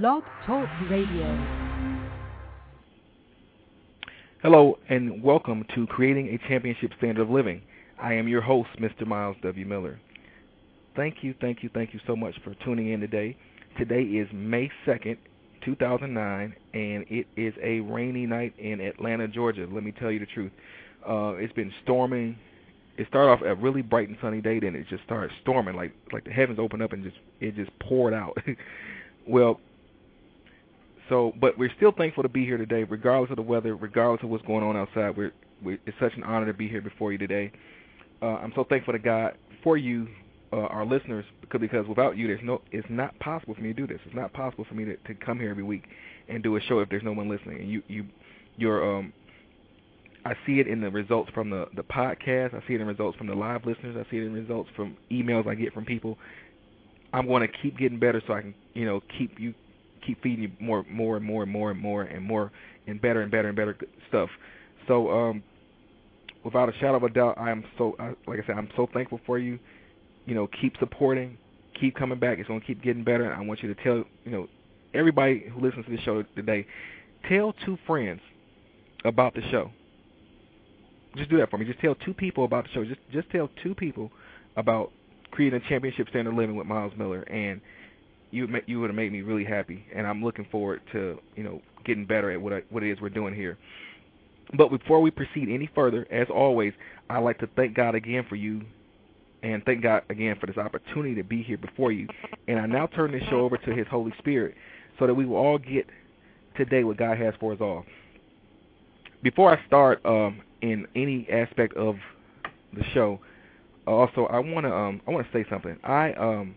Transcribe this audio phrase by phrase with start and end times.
[0.00, 1.26] Blog Talk Radio.
[4.40, 7.60] Hello, and welcome to Creating a Championship Standard of Living.
[8.00, 9.06] I am your host, Mr.
[9.06, 9.66] Myles W.
[9.66, 10.00] Miller.
[10.96, 13.36] Thank you, thank you, thank you so much for tuning in today.
[13.76, 15.18] Today is May 2nd,
[15.62, 19.66] 2009, and it is a rainy night in Atlanta, Georgia.
[19.70, 20.52] Let me tell you the truth.
[21.06, 22.38] Uh, it's been storming.
[22.96, 25.92] It started off a really bright and sunny day, then it just started storming, like
[26.14, 28.38] like the heavens opened up and just it just poured out.
[29.28, 29.60] well,
[31.08, 34.30] so, but we're still thankful to be here today, regardless of the weather, regardless of
[34.30, 35.16] what's going on outside.
[35.16, 35.32] We're,
[35.62, 37.52] we're it's such an honor to be here before you today.
[38.20, 40.08] Uh, I'm so thankful to God for you,
[40.52, 43.74] uh, our listeners, because because without you, there's no, it's not possible for me to
[43.74, 44.00] do this.
[44.06, 45.84] It's not possible for me to, to come here every week
[46.28, 47.60] and do a show if there's no one listening.
[47.60, 48.06] And you, you,
[48.56, 49.12] you're, um,
[50.24, 52.54] I see it in the results from the the podcast.
[52.54, 53.96] I see it in results from the live listeners.
[53.98, 56.16] I see it in results from emails I get from people.
[57.12, 59.52] I'm going to keep getting better so I can, you know, keep you
[60.06, 62.52] keep feeding you more, more and more and more and more and more
[62.86, 63.76] and better and better and better
[64.08, 64.28] stuff.
[64.88, 65.42] So, um,
[66.44, 69.20] without a shadow of a doubt, I am so, like I said, I'm so thankful
[69.26, 69.58] for you.
[70.26, 71.36] You know, keep supporting,
[71.80, 72.38] keep coming back.
[72.38, 73.24] It's going to keep getting better.
[73.24, 74.48] And I want you to tell, you know,
[74.94, 76.66] everybody who listens to the show today,
[77.28, 78.20] tell two friends
[79.04, 79.70] about the show.
[81.16, 81.66] Just do that for me.
[81.66, 82.84] Just tell two people about the show.
[82.84, 84.10] Just just tell two people
[84.56, 84.92] about
[85.30, 87.60] creating a championship standard living with Myles Miller and
[88.32, 91.62] you you would have made me really happy, and I'm looking forward to you know
[91.84, 93.58] getting better at what I, what it is we're doing here.
[94.56, 96.72] But before we proceed any further, as always,
[97.08, 98.62] I'd like to thank God again for you,
[99.42, 102.08] and thank God again for this opportunity to be here before you.
[102.48, 104.56] And I now turn this show over to His Holy Spirit,
[104.98, 105.86] so that we will all get
[106.56, 107.84] today what God has for us all.
[109.22, 111.96] Before I start um, in any aspect of
[112.72, 113.20] the show,
[113.86, 115.76] also I want to um, I want to say something.
[115.84, 116.54] I um,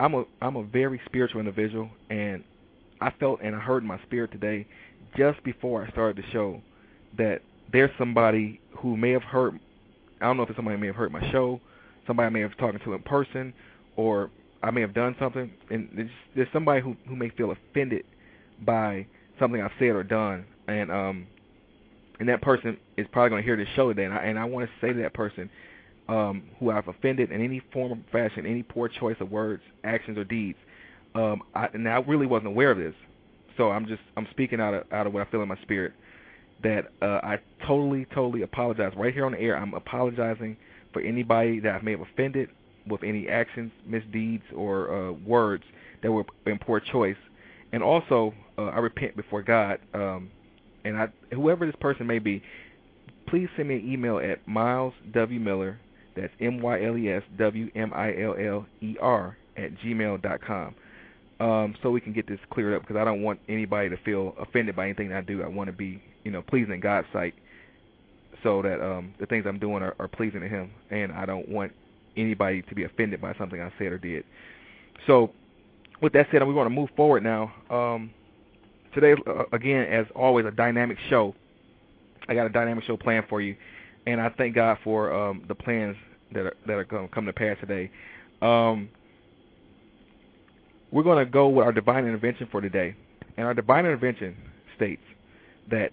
[0.00, 2.42] I'm a I'm a very spiritual individual, and
[3.00, 4.66] I felt and I heard in my spirit today,
[5.16, 6.60] just before I started the show,
[7.16, 7.42] that
[7.72, 9.58] there's somebody who may have heard.
[10.20, 11.60] I don't know if it's somebody may have heard my show,
[12.06, 13.52] somebody I may have talked to in person,
[13.96, 14.30] or
[14.62, 18.04] I may have done something, and there's, there's somebody who who may feel offended
[18.64, 19.06] by
[19.38, 21.26] something I've said or done, and um,
[22.18, 24.44] and that person is probably going to hear this show today, and I and I
[24.44, 25.50] want to say to that person,
[26.08, 30.18] um, who I've offended in any form or fashion, any poor choice of words, actions,
[30.18, 30.58] or deeds.
[31.14, 32.94] Um, I, and I really wasn't aware of this,
[33.56, 35.92] so I'm just I'm speaking out of out of what I feel in my spirit.
[36.62, 39.56] That uh, I totally totally apologize right here on the air.
[39.56, 40.56] I'm apologizing
[40.92, 42.50] for anybody that I may have offended
[42.88, 45.64] with any actions, misdeeds, or uh, words
[46.02, 47.16] that were in poor choice.
[47.72, 49.78] And also, uh, I repent before God.
[49.94, 50.30] Um,
[50.84, 52.42] and I, whoever this person may be,
[53.26, 55.80] please send me an email at Myles W Miller
[56.16, 60.22] that's M Y L E S W M I L L E R at gmail
[60.22, 60.74] dot com.
[61.40, 64.34] Um, so we can get this cleared up because I don't want anybody to feel
[64.38, 65.42] offended by anything I do.
[65.42, 67.34] I want to be, you know, pleasing in God's sight,
[68.42, 71.48] so that um, the things I'm doing are, are pleasing to Him, and I don't
[71.48, 71.72] want
[72.16, 74.24] anybody to be offended by something I said or did.
[75.06, 75.32] So,
[76.00, 77.52] with that said, we want to move forward now.
[77.68, 78.10] Um,
[78.94, 81.34] today, uh, again, as always, a dynamic show.
[82.28, 83.56] I got a dynamic show planned for you
[84.06, 85.96] and I thank God for um, the plans
[86.32, 87.90] that are that are going to come to pass today.
[88.42, 88.88] Um,
[90.90, 92.94] we're going to go with our divine intervention for today,
[93.36, 94.36] and our divine intervention
[94.76, 95.02] states
[95.70, 95.90] that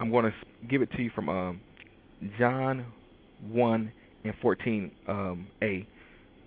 [0.00, 0.32] I'm going to
[0.68, 1.60] give it to you from um,
[2.38, 2.86] John
[3.50, 3.92] 1
[4.24, 5.86] and 14 um, a,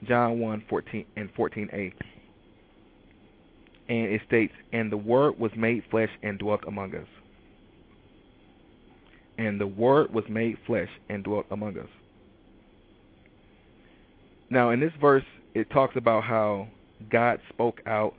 [0.07, 1.94] John 1 14 and 14a,
[3.89, 7.07] and it states, "And the Word was made flesh and dwelt among us."
[9.38, 11.90] And the Word was made flesh and dwelt among us.
[14.50, 15.23] Now, in this verse,
[15.53, 16.68] it talks about how
[17.09, 18.13] God spoke out,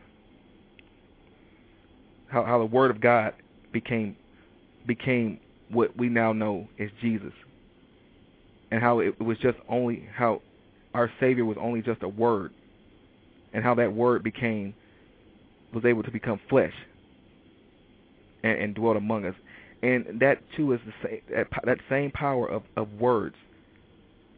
[2.29, 3.35] how, how the Word of God
[3.73, 4.17] became
[4.87, 7.33] became what we now know as Jesus,
[8.71, 10.43] and how it was just only how
[10.95, 12.53] our Savior was only just a word,
[13.53, 14.75] and how that word became
[15.75, 16.73] was able to become flesh
[18.43, 19.35] and, and dwelt among us
[19.87, 21.21] and that too is the same
[21.65, 23.37] that, same power of of words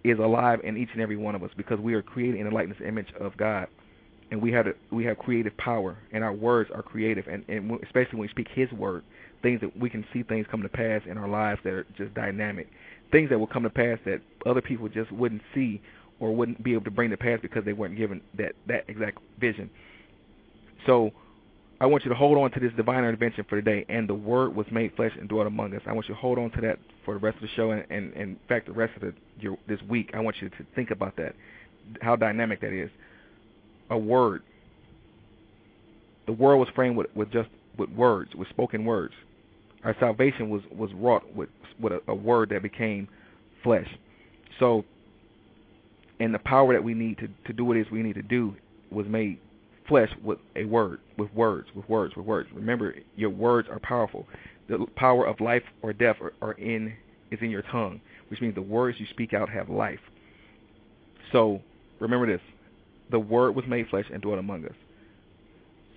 [0.04, 2.54] is alive in each and every one of us because we are created in the
[2.54, 3.66] likeness image of God,
[4.30, 7.70] and we have a, we have creative power, and our words are creative, and, and
[7.82, 9.02] especially when we speak His word,
[9.42, 12.14] things that we can see things come to pass in our lives that are just
[12.14, 12.68] dynamic,
[13.10, 15.80] things that will come to pass that other people just wouldn't see
[16.20, 19.18] or wouldn't be able to bring to pass because they weren't given that that exact
[19.40, 19.70] vision.
[20.86, 21.10] So
[21.80, 23.86] I want you to hold on to this divine intervention for today.
[23.88, 25.82] And the Word was made flesh and dwelt among us.
[25.86, 27.84] I want you to hold on to that for the rest of the show, and,
[27.90, 30.10] and, and in fact, the rest of the, your, this week.
[30.14, 31.34] I want you to think about that,
[32.02, 32.90] how dynamic that is.
[33.90, 34.42] A word.
[36.26, 37.48] the world was framed with, with just
[37.78, 39.14] with words, with spoken words.
[39.84, 41.48] Our salvation was was wrought with
[41.80, 43.08] with a, a word that became
[43.64, 43.88] flesh.
[44.60, 44.84] So,
[46.20, 48.22] and the power that we need to to do what it is we need to
[48.22, 48.54] do
[48.90, 49.40] was made
[49.88, 52.48] flesh with a word, with words, with words, with words.
[52.54, 54.26] Remember, your words are powerful.
[54.68, 56.94] The power of life or death are, are in
[57.30, 60.00] is in your tongue, which means the words you speak out have life.
[61.32, 61.60] So
[62.00, 62.40] remember this:
[63.10, 64.74] the Word was made flesh and dwelt among us.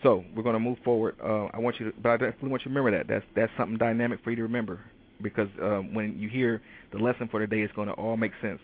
[0.03, 1.15] So we're going to move forward.
[1.23, 3.07] Uh, I want you to, but I definitely want you to remember that.
[3.07, 4.79] That's that's something dynamic for you to remember,
[5.21, 6.61] because um, when you hear
[6.91, 8.59] the lesson for today, it's going to all make sense.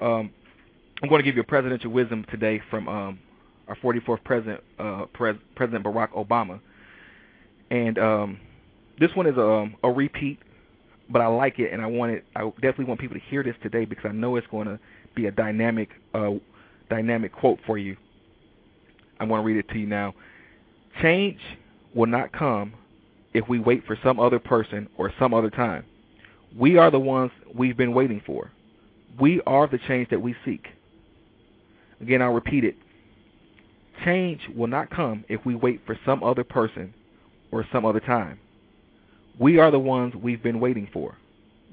[0.00, 0.30] Um,
[1.02, 3.18] I'm going to give you a presidential wisdom today from um,
[3.70, 6.60] our 44th president, uh, Pres- President Barack Obama,
[7.70, 8.40] and um,
[8.98, 10.40] this one is a, um, a repeat,
[11.08, 12.24] but I like it, and I want it.
[12.34, 14.78] I definitely want people to hear this today because I know it's going to
[15.14, 16.32] be a dynamic, uh,
[16.88, 17.96] dynamic quote for you.
[19.20, 20.14] I'm going to read it to you now.
[21.00, 21.38] Change
[21.94, 22.74] will not come
[23.34, 25.84] if we wait for some other person or some other time.
[26.58, 28.50] We are the ones we've been waiting for.
[29.20, 30.66] We are the change that we seek.
[32.00, 32.76] Again, I'll repeat it.
[34.04, 36.94] Change will not come if we wait for some other person
[37.50, 38.38] or some other time.
[39.38, 41.16] We are the ones we've been waiting for.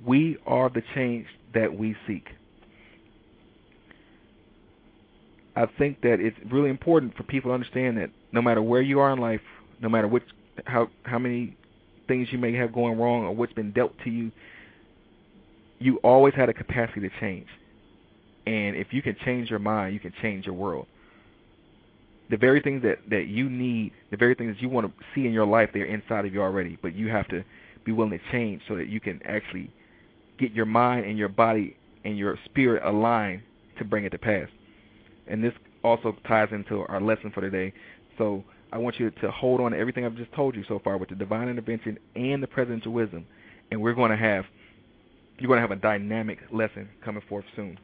[0.05, 2.27] We are the change that we seek.
[5.55, 8.99] I think that it's really important for people to understand that no matter where you
[8.99, 9.41] are in life,
[9.81, 10.23] no matter which
[10.65, 11.55] how how many
[12.07, 14.31] things you may have going wrong or what's been dealt to you,
[15.79, 17.47] you always had a capacity to change.
[18.45, 20.87] And if you can change your mind, you can change your world.
[22.29, 25.25] The very things that that you need, the very things that you want to see
[25.25, 26.77] in your life, they're inside of you already.
[26.81, 27.43] But you have to
[27.85, 29.71] be willing to change so that you can actually
[30.37, 33.41] get your mind and your body and your spirit aligned
[33.77, 34.49] to bring it to pass
[35.27, 35.53] and this
[35.83, 37.73] also ties into our lesson for today.
[38.17, 40.97] So I want you to hold on to everything I've just told you so far
[40.97, 43.25] with the divine intervention and the presidential wisdom,
[43.71, 44.45] and we're going to have
[45.39, 47.77] you're going to have a dynamic lesson coming forth soon.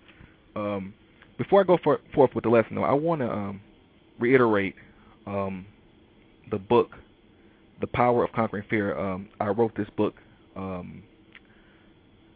[0.56, 0.92] Um,
[1.38, 3.62] before I go for, forth with the lesson, though, I want to um,
[4.20, 4.76] reiterate
[5.28, 5.66] um,
[6.52, 6.92] the book,
[7.82, 10.16] "The Power of Conquering Fear." Um, I wrote this book
[10.56, 11.04] um,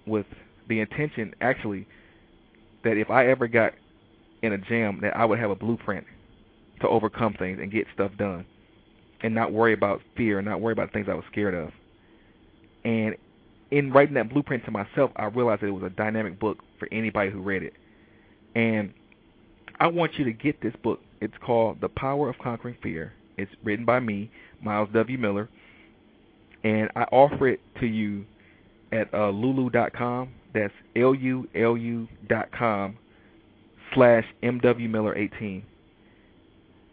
[0.05, 0.25] with
[0.69, 1.87] the intention, actually,
[2.83, 3.73] that if I ever got
[4.41, 6.05] in a jam that I would have a blueprint
[6.81, 8.45] to overcome things and get stuff done
[9.21, 11.71] and not worry about fear and not worry about things I was scared of.
[12.85, 13.15] And
[13.71, 16.87] in writing that blueprint to myself, I realized that it was a dynamic book for
[16.91, 17.73] anybody who read it.
[18.55, 18.93] And
[19.79, 21.01] I want you to get this book.
[21.19, 23.13] It's called The Power of Conquering Fear.
[23.37, 24.29] It's written by me,
[24.61, 25.17] Myles W.
[25.17, 25.49] Miller,
[26.63, 28.25] and I offer it to you
[28.91, 30.29] at uh, lulu.com.
[30.53, 30.73] That's
[32.57, 32.97] com
[33.93, 35.63] slash mwmiller18.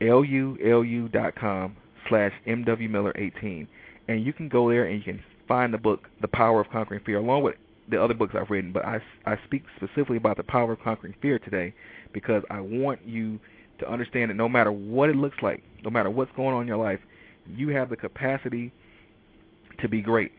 [0.00, 1.76] L-U-L-U dot com
[2.08, 3.66] slash mwmiller18.
[4.08, 7.00] And you can go there and you can find the book, The Power of Conquering
[7.06, 7.54] Fear, along with
[7.90, 8.72] the other books I've written.
[8.72, 11.74] But I, I speak specifically about the power of conquering fear today
[12.12, 13.38] because I want you
[13.78, 16.68] to understand that no matter what it looks like, no matter what's going on in
[16.68, 17.00] your life,
[17.46, 18.72] you have the capacity
[19.80, 20.32] to be great.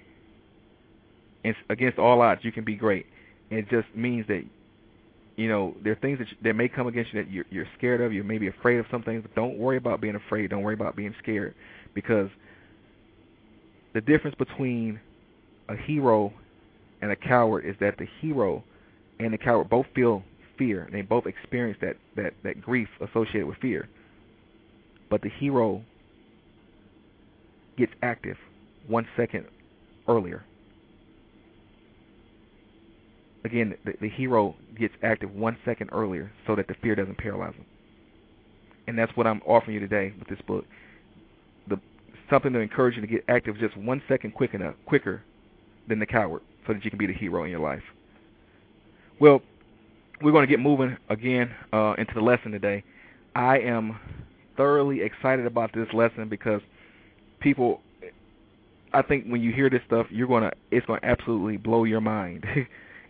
[1.44, 3.06] And against all odds, you can be great.
[3.52, 4.44] And it just means that
[5.36, 7.68] you know, there are things that, you, that may come against you that you're, you're
[7.78, 8.14] scared of.
[8.14, 10.50] You may be afraid of some things, but don't worry about being afraid.
[10.50, 11.54] Don't worry about being scared,
[11.94, 12.30] because
[13.94, 15.00] the difference between
[15.68, 16.34] a hero
[17.02, 18.64] and a coward is that the hero
[19.20, 20.24] and the coward both feel
[20.58, 20.84] fear.
[20.84, 23.88] And they both experience that that that grief associated with fear.
[25.10, 25.84] But the hero
[27.78, 28.38] gets active
[28.88, 29.46] one second
[30.08, 30.44] earlier
[33.46, 37.54] again, the, the hero gets active one second earlier so that the fear doesn't paralyze
[37.54, 37.66] him.
[38.88, 40.66] And that's what I'm offering you today with this book.
[41.68, 41.80] The
[42.30, 45.22] something to encourage you to get active just one second quick enough, quicker
[45.88, 47.84] than the coward, so that you can be the hero in your life.
[49.20, 49.42] Well,
[50.22, 52.84] we're going to get moving again uh, into the lesson today.
[53.36, 54.00] I am
[54.58, 56.62] thoroughly excited about this lesson because
[57.40, 57.82] people,
[58.94, 62.02] I think when you hear this stuff, you're gonna, it's going to absolutely blow your
[62.02, 62.46] mind.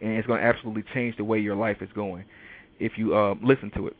[0.01, 2.25] and it's going to absolutely change the way your life is going
[2.79, 3.95] if you uh, listen to it.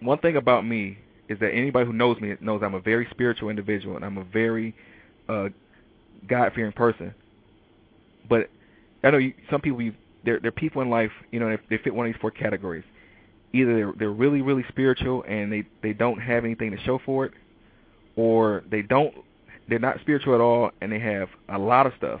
[0.00, 0.98] One thing about me
[1.28, 4.24] is that anybody who knows me knows I'm a very spiritual individual and I'm a
[4.24, 4.74] very
[5.28, 5.48] uh,
[6.28, 7.14] God-fearing person.
[8.28, 8.50] But
[9.02, 11.76] I know you, some people, you, there, there are people in life, you know, they,
[11.76, 12.84] they fit one of these four categories.
[13.52, 17.26] Either they're, they're really, really spiritual and they they don't have anything to show for
[17.26, 17.32] it,
[18.16, 19.14] or they don't,
[19.68, 22.20] they're not spiritual at all and they have a lot of stuff,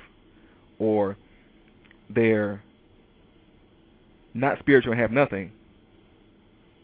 [0.78, 1.16] or
[2.08, 2.62] they're
[4.34, 5.52] not spiritual and have nothing,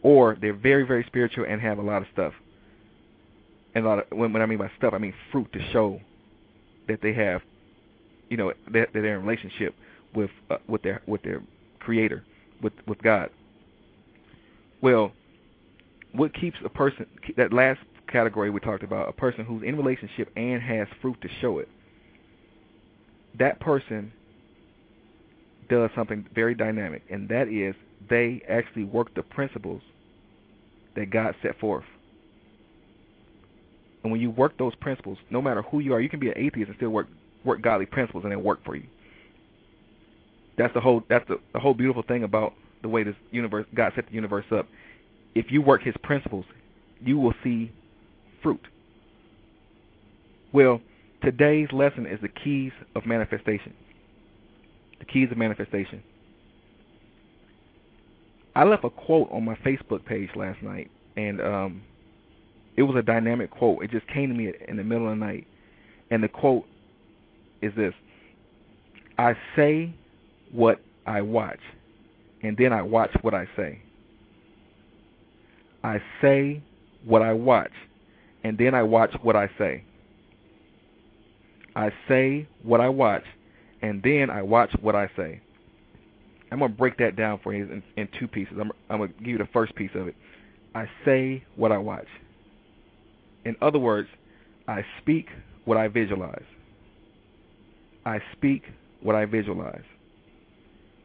[0.01, 2.33] or they're very, very spiritual and have a lot of stuff.
[3.75, 5.99] and a lot of when, when I mean by stuff, I mean fruit to show
[6.87, 7.41] that they have,
[8.29, 9.75] you know, that, that they're in relationship
[10.17, 11.43] with uh, with their with their
[11.79, 12.23] creator,
[12.61, 13.29] with with God.
[14.81, 15.11] Well,
[16.11, 17.05] what keeps a person
[17.37, 17.79] that last
[18.11, 21.69] category we talked about, a person who's in relationship and has fruit to show it.
[23.37, 24.11] That person
[25.69, 27.75] does something very dynamic, and that is
[28.09, 29.81] they actually work the principles
[30.95, 31.85] that God set forth.
[34.01, 36.37] And when you work those principles, no matter who you are, you can be an
[36.37, 37.07] atheist and still work
[37.45, 38.87] work godly principles and they work for you.
[40.57, 43.93] That's the whole that's the, the whole beautiful thing about the way this universe God
[43.95, 44.67] set the universe up.
[45.35, 46.45] If you work his principles,
[46.99, 47.71] you will see
[48.41, 48.61] fruit.
[50.51, 50.81] Well,
[51.23, 53.73] today's lesson is the keys of manifestation.
[54.99, 56.01] The keys of manifestation.
[58.55, 61.83] I left a quote on my Facebook page last night, and um,
[62.75, 63.83] it was a dynamic quote.
[63.83, 65.45] It just came to me in the middle of the night,
[66.09, 66.65] and the quote
[67.61, 67.93] is this:
[69.19, 69.93] "I say
[70.51, 71.59] what I watch,
[72.41, 73.81] and then I watch what I say.
[75.83, 76.61] I say
[77.05, 77.71] what I watch,
[78.43, 79.83] and then I watch what I say.
[81.75, 83.23] I say what I watch,
[83.81, 85.41] and then I watch what I say."
[86.51, 88.53] I'm going to break that down for you in, in two pieces.
[88.59, 90.15] I'm, I'm going to give you the first piece of it.
[90.73, 92.07] I say what I watch.
[93.45, 94.07] In other words,
[94.67, 95.27] I speak
[95.65, 96.45] what I visualize.
[98.05, 98.63] I speak
[99.01, 99.83] what I visualize.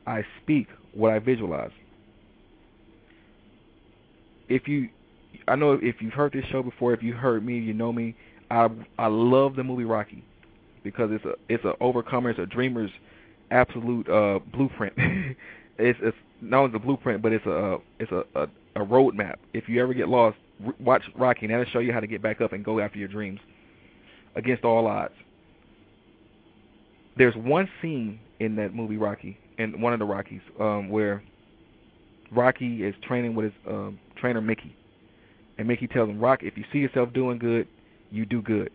[0.07, 1.71] I speak what I visualize.
[4.49, 4.89] If you,
[5.49, 8.15] I know if you've heard this show before, if you heard me, you know me.
[8.51, 8.69] I
[8.99, 10.25] I love the movie Rocky
[10.85, 12.91] because it's a it's a overcomer, it's a dreamer's
[13.51, 14.95] absolute uh, blueprint.
[15.79, 19.37] it's it's not only the blueprint, but it's a it's a, a a roadmap.
[19.55, 20.37] If you ever get lost,
[20.81, 23.09] watch Rocky, and that'll show you how to get back up and go after your
[23.09, 23.41] dreams
[24.35, 25.15] against all odds.
[27.17, 31.23] There's one scene in that movie Rocky, and one of the Rockies, um, where
[32.31, 34.77] Rocky is training with his um, trainer Mickey,
[35.59, 37.69] and Mickey tells him, "Rock, if you see yourself doing good,
[38.11, 38.71] you do good."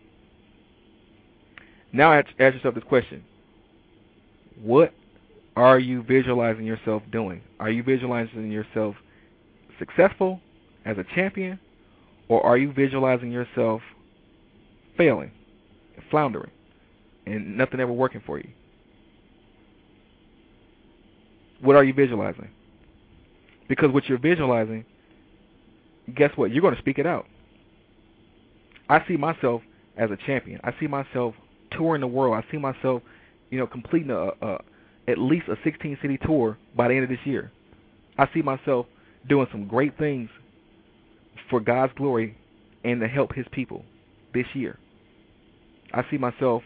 [1.92, 3.24] Now ask yourself this question:
[4.62, 4.92] what
[5.56, 7.42] are you visualizing yourself doing?
[7.60, 8.94] Are you visualizing yourself
[9.78, 10.40] successful
[10.84, 11.58] as a champion,
[12.28, 13.82] or are you visualizing yourself
[14.96, 15.30] failing,
[16.10, 16.50] floundering,
[17.26, 18.48] and nothing ever working for you?
[21.60, 22.48] What are you visualizing?
[23.68, 24.84] Because what you're visualizing,
[26.14, 26.50] guess what?
[26.50, 27.26] You're going to speak it out.
[28.88, 29.62] I see myself
[29.96, 30.60] as a champion.
[30.64, 31.34] I see myself
[31.72, 32.42] touring the world.
[32.42, 33.02] I see myself
[33.50, 34.58] you know, completing a, a
[35.06, 37.50] at least a 16 city tour by the end of this year.
[38.18, 38.86] I see myself
[39.28, 40.28] doing some great things
[41.48, 42.36] for God's glory
[42.84, 43.84] and to help His people
[44.34, 44.78] this year.
[45.94, 46.62] I see myself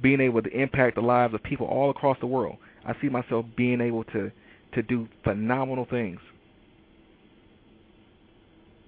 [0.00, 2.56] being able to impact the lives of people all across the world.
[2.84, 4.30] I see myself being able to
[4.74, 6.18] to do phenomenal things.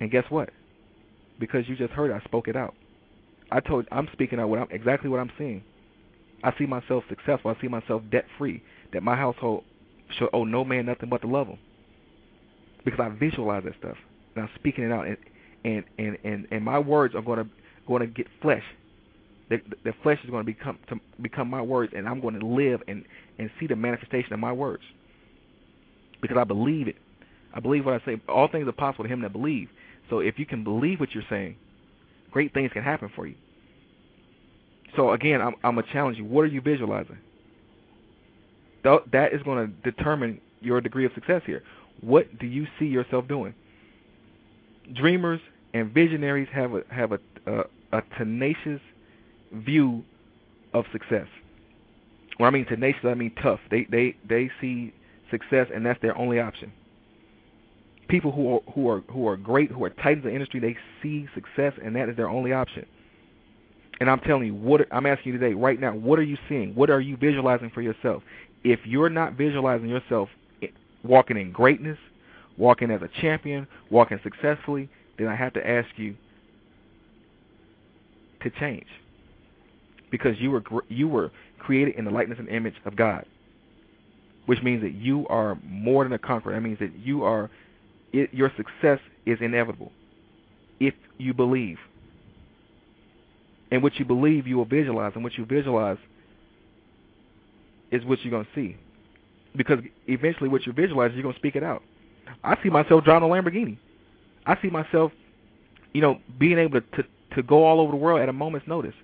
[0.01, 0.51] And guess what?
[1.39, 2.75] Because you just heard, it, I spoke it out.
[3.51, 5.63] I told I'm speaking out what I'm exactly what I'm seeing.
[6.43, 7.55] I see myself successful.
[7.57, 8.63] I see myself debt free.
[8.93, 9.65] That my household
[10.19, 11.59] should owe no man nothing but to love him.
[12.85, 13.97] Because I visualize that stuff
[14.35, 15.17] and I'm speaking it out, and
[15.65, 17.51] and and and, and my words are going to
[17.87, 18.63] going to get flesh.
[19.51, 22.47] The, the flesh is going to become to become my words, and I'm going to
[22.47, 23.05] live and
[23.39, 24.83] and see the manifestation of my words.
[26.21, 26.97] Because I believe it.
[27.55, 28.21] I believe what I say.
[28.29, 29.69] All things are possible to him that believe.
[30.11, 31.57] So if you can believe what you're saying,
[32.31, 33.37] great things can happen for you.
[34.97, 36.25] So again, I'm, I'm gonna challenge you.
[36.25, 37.19] What are you visualizing?
[38.85, 41.63] That is going to determine your degree of success here.
[42.01, 43.55] What do you see yourself doing?
[44.95, 45.41] Dreamers
[45.73, 48.81] and visionaries have a have a a, a tenacious
[49.53, 50.05] view
[50.75, 51.27] of success.
[52.39, 53.61] When I mean tenacious, I mean tough.
[53.71, 54.93] They they they see
[55.31, 56.73] success, and that's their only option.
[58.09, 60.77] People who are who are who are great, who are titans of the industry, they
[61.03, 62.87] see success, and that is their only option.
[64.01, 66.75] And I'm telling you, what I'm asking you today, right now, what are you seeing?
[66.75, 68.23] What are you visualizing for yourself?
[68.65, 70.29] If you're not visualizing yourself
[70.63, 70.69] eh,
[71.05, 71.99] walking in greatness,
[72.59, 74.89] walking as a champion, walking successfully,
[75.19, 76.17] then I have to ask you
[78.43, 78.87] to change.
[80.11, 81.31] Because you were you were
[81.65, 83.25] created in the likeness and image of God,
[84.47, 86.55] which means that you are more than a conqueror.
[86.55, 87.51] That means that you are
[88.13, 89.93] it, your success is inevitable
[90.81, 91.79] if you believe.
[93.71, 95.99] And what you believe, you will visualize, and what you visualize
[97.91, 98.77] is what you're going to see.
[99.57, 101.83] Because eventually, what you visualize, you're going to speak it out.
[102.43, 103.79] I see myself driving a Lamborghini.
[104.47, 105.13] I see myself,
[105.93, 108.69] you know, being able to to, to go all over the world at a moment's
[108.69, 108.95] notice.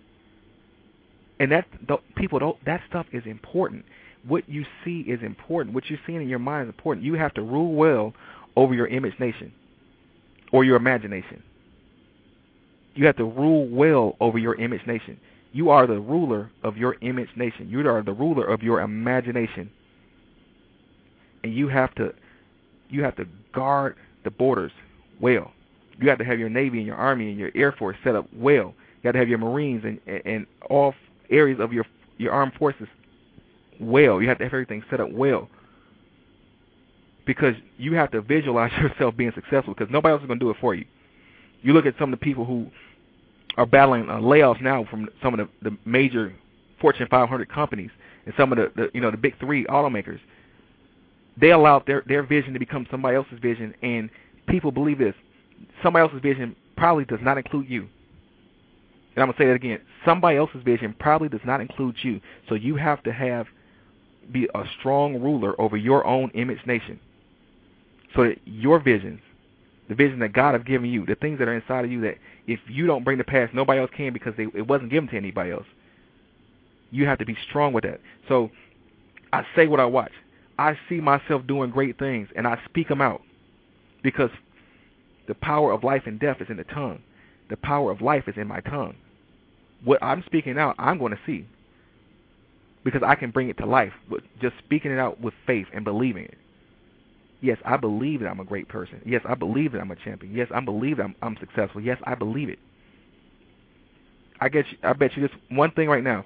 [1.41, 3.85] And that the, people don't that stuff is important.
[4.29, 5.75] What you see is important.
[5.75, 7.05] What you're seeing in your mind is important.
[7.05, 8.13] You have to rule well
[8.55, 9.51] over your image nation
[10.53, 11.43] or your imagination.
[12.95, 15.19] You have to rule well over your image nation.
[15.53, 17.69] You are the ruler of your image nation.
[17.71, 19.71] You are the ruler of your imagination.
[21.43, 22.13] And you have to
[22.91, 24.73] you have to guard the borders
[25.21, 25.53] well.
[25.99, 28.27] You have to have your Navy and your Army and your Air Force set up
[28.35, 28.75] well.
[29.03, 30.95] You have to have your Marines and and all
[31.31, 31.85] areas of your
[32.19, 32.89] your armed forces
[33.81, 34.21] well.
[34.21, 35.49] You have to have everything set up well.
[37.27, 40.51] Because you have to visualize yourself being successful because nobody else is going to do
[40.51, 40.85] it for you.
[41.63, 42.67] You look at some of the people who
[43.57, 46.33] are battling uh, layoffs now from some of the, the major
[46.81, 47.91] Fortune 500 companies
[48.25, 50.21] and some of the, the you know the big three automakers.
[51.41, 54.11] They allowed their their vision to become somebody else's vision, and
[54.49, 55.15] people believe this.
[55.83, 57.89] Somebody else's vision probably does not include you.
[59.15, 59.81] And I'm gonna say that again.
[60.05, 62.21] Somebody else's vision probably does not include you.
[62.49, 63.47] So you have to have
[64.33, 67.01] be a strong ruler over your own image nation.
[68.15, 69.21] So that your visions,
[69.89, 72.19] the vision that God has given you, the things that are inside of you that
[72.47, 75.17] if you don't bring to pass, nobody else can because they, it wasn't given to
[75.17, 75.67] anybody else.
[76.91, 78.01] You have to be strong with that.
[78.29, 78.51] So
[79.33, 80.13] I say what I watch.
[80.59, 83.23] I see myself doing great things, and I speak them out
[84.03, 84.31] because
[85.27, 87.01] the power of life and death is in the tongue.
[87.51, 88.97] The power of life is in my tongue.
[89.85, 91.47] What I'm speaking out, I'm going to see
[92.85, 93.93] because I can bring it to life.
[94.09, 96.39] But just speaking it out with faith and believing it.
[97.43, 99.01] Yes, I believe that I'm a great person.
[99.05, 100.35] Yes, I believe that I'm a champion.
[100.35, 101.81] Yes, I believe that I'm, I'm successful.
[101.81, 102.59] Yes, I believe it.
[104.41, 106.25] I get you, I bet you this one thing right now.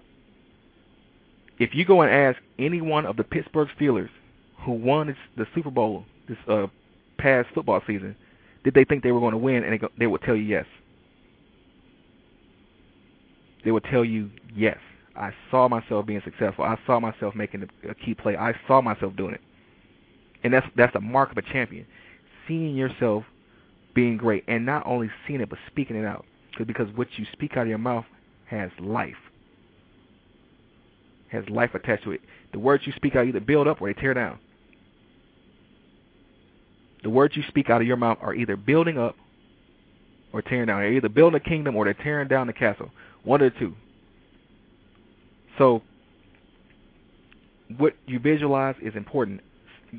[1.59, 4.11] If you go and ask any one of the Pittsburgh Steelers
[4.65, 6.67] who won the Super Bowl this uh,
[7.17, 8.17] past football season,
[8.65, 9.63] did they think they were going to win?
[9.63, 10.67] And they, go, they would tell you yes.
[13.65, 14.79] They would tell you yes.
[15.17, 16.65] I saw myself being successful.
[16.65, 18.37] I saw myself making a key play.
[18.37, 19.41] I saw myself doing it
[20.45, 21.87] and that's that's the mark of a champion.
[22.47, 23.25] Seeing yourself
[23.95, 26.25] being great, and not only seeing it but speaking it out,
[26.57, 28.05] Cause, because what you speak out of your mouth
[28.47, 29.17] has life,
[31.29, 32.21] has life attached to it.
[32.53, 34.39] The words you speak out either build up or they tear down.
[37.03, 39.17] The words you speak out of your mouth are either building up
[40.33, 40.81] or tearing down.
[40.81, 42.91] They're either building a kingdom or they're tearing down the castle.
[43.25, 43.75] One or two.
[45.59, 45.83] So,
[47.79, 49.41] what you visualize is important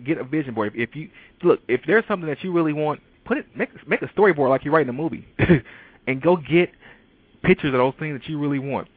[0.03, 0.73] get a vision board.
[0.75, 1.09] If, you
[1.43, 4.63] look, if there's something that you really want, put it make make a storyboard like
[4.65, 5.25] you're writing a movie,
[6.07, 6.71] and go get
[7.43, 8.87] pictures of those things that you really want.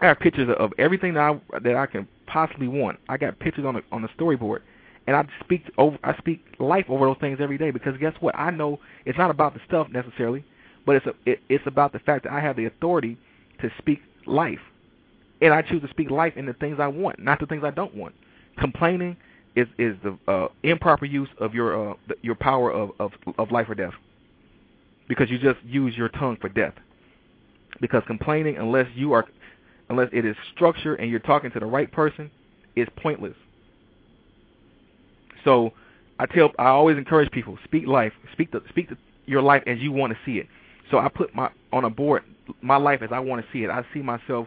[0.00, 2.98] I have pictures of everything that I that I can possibly want.
[3.08, 4.60] I got pictures on the on the storyboard,
[5.06, 8.36] and I speak over I speak life over those things every day because guess what?
[8.36, 10.44] I know it's not about the stuff necessarily,
[10.84, 13.16] but it's a, it, it's about the fact that I have the authority
[13.60, 14.60] to speak life,
[15.40, 17.70] and I choose to speak life in the things I want, not the things I
[17.70, 18.14] don't want.
[18.58, 19.16] Complaining
[19.54, 23.68] is is the uh, improper use of your uh, your power of, of of life
[23.68, 23.94] or death,
[25.08, 26.74] because you just use your tongue for death.
[27.80, 29.26] Because complaining, unless you are,
[29.90, 32.30] unless it is structured and you're talking to the right person,
[32.74, 33.34] is pointless.
[35.44, 35.72] So,
[36.18, 39.78] I tell, I always encourage people: speak life, speak the speak the, your life as
[39.78, 40.46] you want to see it.
[40.90, 42.22] So I put my on a board
[42.62, 43.70] my life as I want to see it.
[43.70, 44.46] I see myself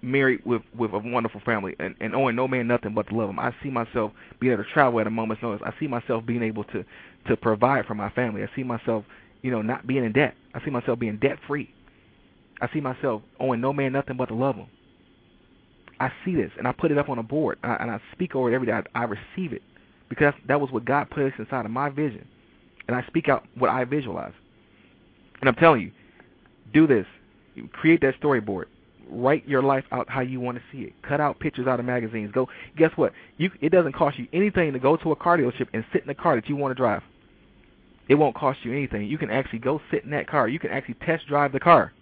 [0.00, 3.30] married with with a wonderful family and and owing no man nothing but to love
[3.30, 3.38] him.
[3.38, 5.62] I see myself being able to travel at a moment's notice.
[5.64, 6.84] I see myself being able to
[7.28, 8.42] to provide for my family.
[8.42, 9.04] I see myself,
[9.42, 10.34] you know, not being in debt.
[10.54, 11.72] I see myself being debt free.
[12.60, 14.66] I see myself owing no man nothing but to love him.
[16.00, 18.00] I see this and I put it up on a board and I, and I
[18.12, 18.72] speak over it every day.
[18.72, 19.62] I, I receive it
[20.08, 22.26] because that was what God placed inside of my vision,
[22.86, 24.32] and I speak out what I visualize.
[25.42, 25.92] And I'm telling you,
[26.72, 27.06] do this.
[27.72, 28.64] Create that storyboard
[29.12, 30.94] write your life out how you want to see it.
[31.02, 32.30] Cut out pictures out of magazines.
[32.32, 32.48] Go.
[32.76, 33.12] Guess what?
[33.36, 36.08] You it doesn't cost you anything to go to a car dealership and sit in
[36.08, 37.02] the car that you want to drive.
[38.08, 39.06] It won't cost you anything.
[39.06, 40.48] You can actually go sit in that car.
[40.48, 41.92] You can actually test drive the car.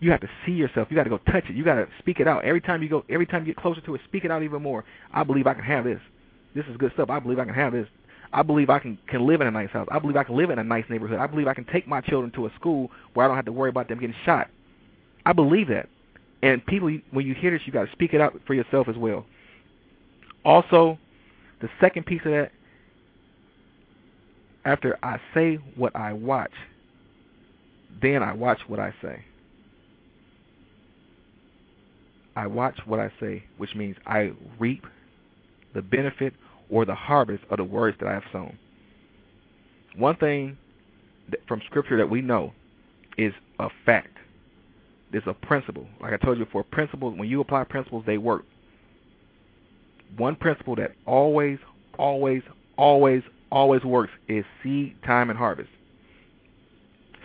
[0.00, 0.88] You have to see yourself.
[0.90, 1.54] You got to go touch it.
[1.54, 3.04] You got to speak it out every time you go.
[3.08, 4.84] Every time you get closer to it, speak it out even more.
[5.12, 6.00] I believe I can have this.
[6.54, 7.10] This is good stuff.
[7.10, 7.88] I believe I can have this.
[8.34, 9.86] I believe I can can live in a nice house.
[9.92, 11.20] I believe I can live in a nice neighborhood.
[11.20, 13.52] I believe I can take my children to a school where I don't have to
[13.52, 14.50] worry about them getting shot.
[15.24, 15.88] I believe that.
[16.42, 18.96] And people, when you hear this, you got to speak it out for yourself as
[18.96, 19.24] well.
[20.44, 20.98] Also,
[21.62, 22.50] the second piece of that,
[24.64, 26.52] after I say what I watch,
[28.02, 29.24] then I watch what I say.
[32.34, 34.84] I watch what I say, which means I reap
[35.72, 36.34] the benefit
[36.70, 38.58] or the harvest of the words that I have sown.
[39.96, 40.56] One thing
[41.46, 42.52] from Scripture that we know
[43.16, 44.16] is a fact.
[45.12, 45.86] It's a principle.
[46.00, 47.16] Like I told you before, principles.
[47.16, 48.44] When you apply principles, they work.
[50.16, 51.58] One principle that always,
[51.98, 52.42] always,
[52.76, 55.70] always, always works is seed time and harvest.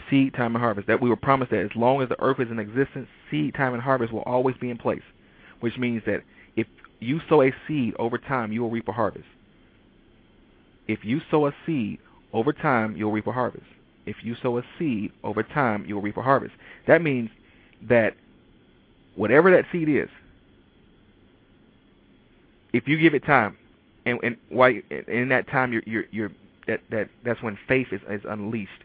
[0.10, 0.88] Seed time and harvest.
[0.88, 3.74] That we were promised that as long as the earth is in existence, seed time
[3.74, 5.02] and harvest will always be in place.
[5.60, 6.22] Which means that
[7.00, 9.26] you sow a seed over time, you will reap a harvest.
[10.88, 12.00] If you sow a seed
[12.34, 13.66] over time, you'll reap a harvest.
[14.06, 16.54] If you sow a seed over time, you'll reap a harvest.
[16.88, 17.30] That means
[17.88, 18.16] that
[19.16, 20.10] whatever that seed is,
[22.74, 23.58] if you give it time,
[24.06, 26.32] and and why in that time you're you're, you're
[26.68, 28.84] that that that's when faith is, is unleashed,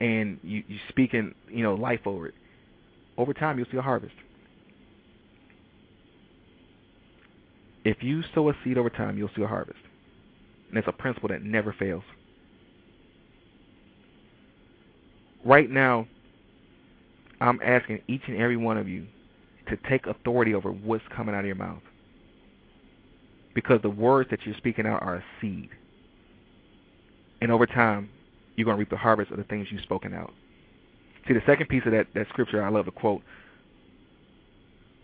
[0.00, 2.34] and you you speaking you know life over it.
[3.16, 4.14] Over time, you'll see a harvest.
[7.88, 9.78] If you sow a seed over time, you'll see a harvest,
[10.68, 12.02] and it's a principle that never fails.
[15.42, 16.06] Right now,
[17.40, 19.06] I'm asking each and every one of you
[19.70, 21.80] to take authority over what's coming out of your mouth
[23.54, 25.70] because the words that you're speaking out are a seed.
[27.40, 28.10] And over time,
[28.54, 30.34] you're going to reap the harvest of the things you've spoken out.
[31.26, 33.22] See, the second piece of that, that scripture, I love the quote.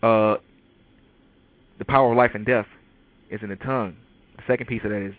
[0.03, 0.35] Uh,
[1.79, 2.67] the power of life and death
[3.35, 3.95] is in the tongue.
[4.37, 5.13] The second piece of that is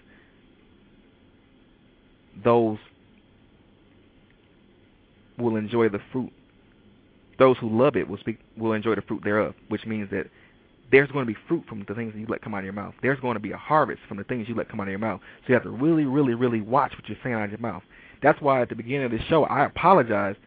[2.45, 2.79] those
[5.39, 6.33] will enjoy the fruit.
[7.39, 10.27] Those who love it will speak will enjoy the fruit thereof, which means that
[10.91, 12.73] there's going to be fruit from the things that you let come out of your
[12.73, 12.95] mouth.
[13.03, 14.99] There's going to be a harvest from the things you let come out of your
[14.99, 15.21] mouth.
[15.41, 17.83] So you have to really, really, really watch what you're saying out of your mouth.
[18.23, 20.39] That's why at the beginning of the show I apologized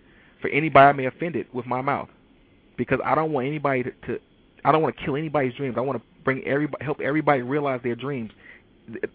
[0.41, 2.09] for anybody I may offended with my mouth,
[2.77, 4.19] because I don't want anybody to, to
[4.63, 5.75] I don't want to kill anybody's dreams.
[5.77, 8.31] I want to bring everybody, help everybody realize their dreams.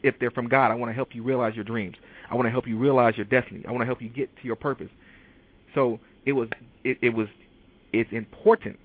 [0.03, 1.97] If they're from God, I want to help you realize your dreams.
[2.29, 3.63] I want to help you realize your destiny.
[3.69, 4.89] I want to help you get to your purpose.
[5.77, 6.49] So it was,
[6.83, 7.29] it, it was,
[7.93, 8.79] it's important.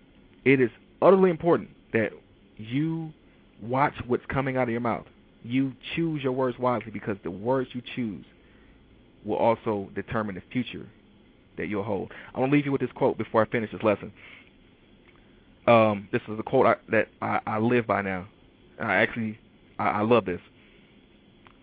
[0.46, 0.70] It is
[1.02, 2.12] utterly important that
[2.58, 3.12] you
[3.64, 5.06] watch what's coming out of your mouth.
[5.44, 8.26] You choose your words wisely because the words you choose
[9.26, 10.86] will also determine the future
[11.58, 12.12] that you'll hold.
[12.34, 14.12] I want to leave you with this quote before I finish this lesson.
[15.70, 18.28] Um, this is a quote I, that I, I live by now.
[18.82, 19.38] I actually
[19.78, 20.42] I, I love this.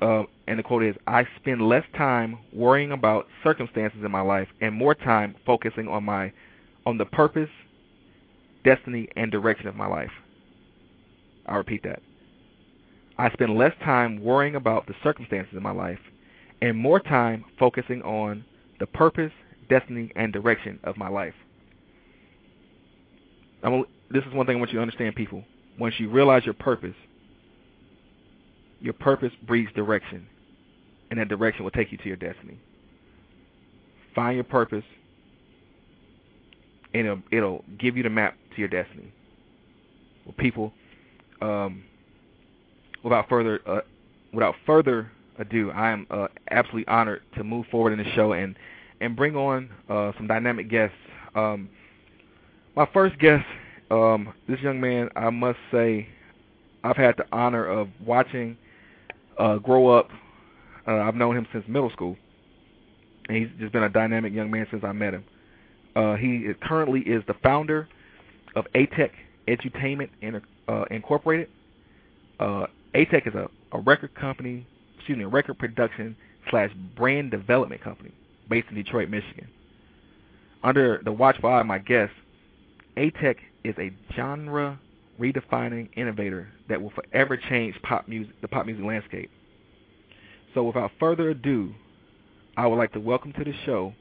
[0.00, 4.46] Uh, and the quote is, "I spend less time worrying about circumstances in my life
[4.60, 6.32] and more time focusing on my
[6.86, 7.50] on the purpose,
[8.64, 10.12] destiny, and direction of my life."
[11.46, 12.00] I'll repeat that.
[13.18, 15.98] I spend less time worrying about the circumstances in my life
[16.62, 18.44] and more time focusing on
[18.78, 19.32] the purpose,
[19.68, 21.34] destiny, and direction of my life.
[23.64, 25.44] I'm, this is one thing I want you to understand, people.
[25.78, 26.94] Once you realize your purpose,
[28.80, 30.26] your purpose breeds direction,
[31.10, 32.58] and that direction will take you to your destiny.
[34.14, 34.84] Find your purpose,
[36.94, 39.12] and it'll, it'll give you the map to your destiny.
[40.24, 40.72] Well, people,
[41.40, 41.84] um,
[43.02, 43.80] without further uh,
[44.32, 48.56] without further ado, I am uh, absolutely honored to move forward in the show and
[49.00, 50.96] and bring on uh, some dynamic guests.
[51.34, 51.68] Um,
[52.74, 53.44] my first guest,
[53.90, 56.08] um, this young man, I must say,
[56.82, 58.56] I've had the honor of watching
[59.38, 60.10] uh, grow up.
[60.86, 62.16] Uh, I've known him since middle school,
[63.28, 65.24] and he's just been a dynamic young man since I met him.
[65.94, 67.88] Uh, he currently is the founder
[68.54, 69.10] of AEeTech
[69.48, 70.10] Edutainment
[70.68, 71.48] uh, Incorporated.
[72.38, 76.16] Uh, AEeTech is a, a record company, excuse me, a record production
[76.50, 78.12] slash brand development company
[78.48, 79.48] based in Detroit, Michigan.
[80.62, 82.12] Under the watchful eye of my guest,
[82.96, 84.78] AEeTech is a genre
[85.20, 89.30] redefining innovator that will forever change pop music, the pop music landscape.
[90.54, 91.74] So without further ado,
[92.56, 93.92] I would like to welcome to the show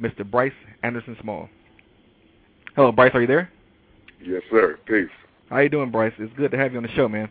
[0.00, 0.28] Mr.
[0.28, 1.48] Bryce Anderson Small.
[2.76, 3.10] Hello, Bryce.
[3.14, 3.50] Are you there?
[4.24, 4.78] Yes, sir.
[4.86, 5.10] Peace.
[5.48, 6.12] How you doing, Bryce?
[6.18, 7.28] It's good to have you on the show, man.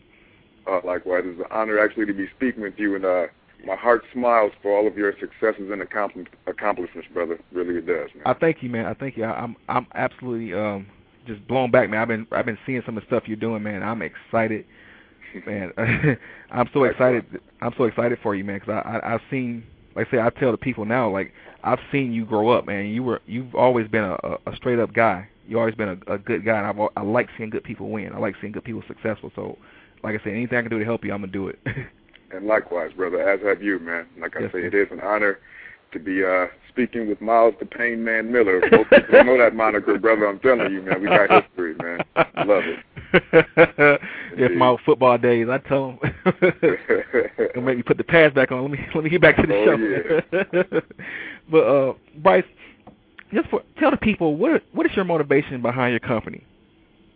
[0.69, 3.27] Uh, likewise, it's an honor actually to be speaking with you, and uh,
[3.65, 7.39] my heart smiles for all of your successes and accomplishments, brother.
[7.52, 8.24] Really, it does, man.
[8.26, 8.86] I thank you, man.
[8.86, 9.24] I thank you.
[9.24, 10.88] I, I'm I'm absolutely um
[11.28, 12.02] just blown back, man.
[12.02, 13.84] I've been I've been seeing some of the stuff you're doing, man.
[13.84, 14.65] I'm excited,
[15.45, 15.72] man.
[16.52, 17.26] I'm so excited.
[17.62, 19.63] I'm so excited for you, man, because I, I I've seen,
[19.95, 22.86] like I say, I tell the people now, like I've seen you grow up, man.
[22.88, 26.17] You were you've always been a, a straight up guy you've always been a, a
[26.17, 28.13] good guy, and I've, I like seeing good people win.
[28.13, 29.32] I like seeing good people successful.
[29.36, 29.58] So,
[30.04, 31.60] like I said, anything I can do to help you, I'm gonna do it.
[32.32, 34.08] and likewise, brother, as have you, man.
[34.20, 35.39] Like I yes, say, it is an honor
[35.92, 38.62] to be uh speaking with Myles the Pain Man Miller.
[38.72, 40.28] Most people know that moniker, brother.
[40.28, 41.02] I'm telling you, man.
[41.02, 42.00] We got history, man.
[42.46, 42.80] Love it.
[44.34, 46.34] if my football days, I tell them,
[47.56, 48.62] and maybe put the pads back on.
[48.62, 50.74] Let me let me get back to the oh, show.
[50.74, 50.80] Yeah.
[51.52, 52.44] but uh, Bryce,
[53.34, 56.46] just for, tell the people what what is your motivation behind your company,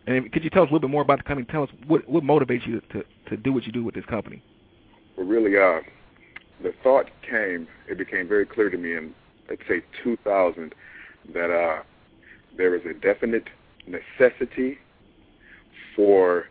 [0.07, 1.45] and could you tell us a little bit more about the company?
[1.51, 4.41] Tell us what what motivates you to to do what you do with this company.
[5.17, 5.81] Well, really, uh,
[6.61, 7.67] the thought came.
[7.89, 9.13] It became very clear to me in
[9.49, 10.73] let's say 2000
[11.33, 11.83] that uh,
[12.57, 13.47] there is a definite
[13.87, 14.77] necessity
[15.95, 16.45] for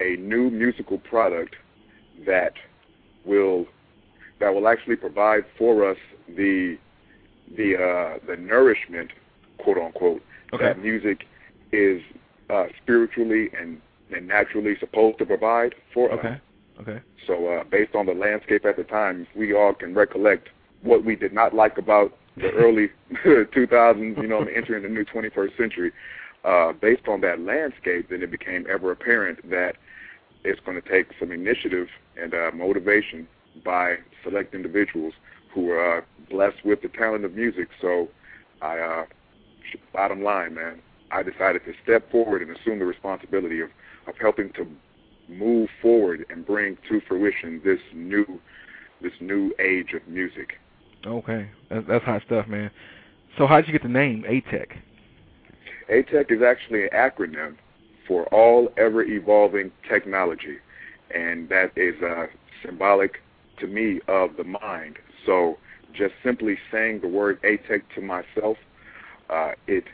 [0.00, 1.56] a new musical product
[2.26, 2.54] that
[3.24, 3.66] will
[4.38, 5.96] that will actually provide for us
[6.28, 6.76] the
[7.56, 9.12] the uh, the nourishment,
[9.58, 10.64] quote unquote, okay.
[10.64, 11.24] that music
[11.72, 12.02] is
[12.50, 13.80] uh, spiritually and,
[14.14, 16.28] and naturally supposed to provide for okay.
[16.28, 16.40] us.
[16.80, 17.00] Okay.
[17.26, 20.48] So uh, based on the landscape at the time, we all can recollect
[20.82, 22.90] what we did not like about the early
[23.24, 25.92] 2000s, you know, entering the new 21st century.
[26.44, 29.76] Uh, based on that landscape, then it became ever apparent that
[30.44, 31.88] it's going to take some initiative
[32.20, 33.26] and uh, motivation
[33.64, 35.14] by select individuals
[35.52, 37.68] who are uh, blessed with the talent of music.
[37.80, 38.08] So,
[38.62, 39.06] I, uh,
[39.92, 43.70] bottom line, man, I decided to step forward and assume the responsibility of,
[44.06, 44.68] of helping to
[45.28, 48.40] move forward and bring to fruition this new
[49.02, 50.54] this new age of music.
[51.06, 52.70] Okay, that's, that's hot stuff, man.
[53.36, 54.68] So how did you get the name AEeTech?
[55.90, 57.56] AEeTech is actually an acronym
[58.08, 60.56] for All Ever Evolving Technology,
[61.14, 62.26] and that is uh,
[62.64, 63.16] symbolic
[63.58, 64.96] to me of the mind.
[65.26, 65.58] So
[65.92, 68.56] just simply saying the word AEeTech to myself,
[69.28, 69.84] uh, it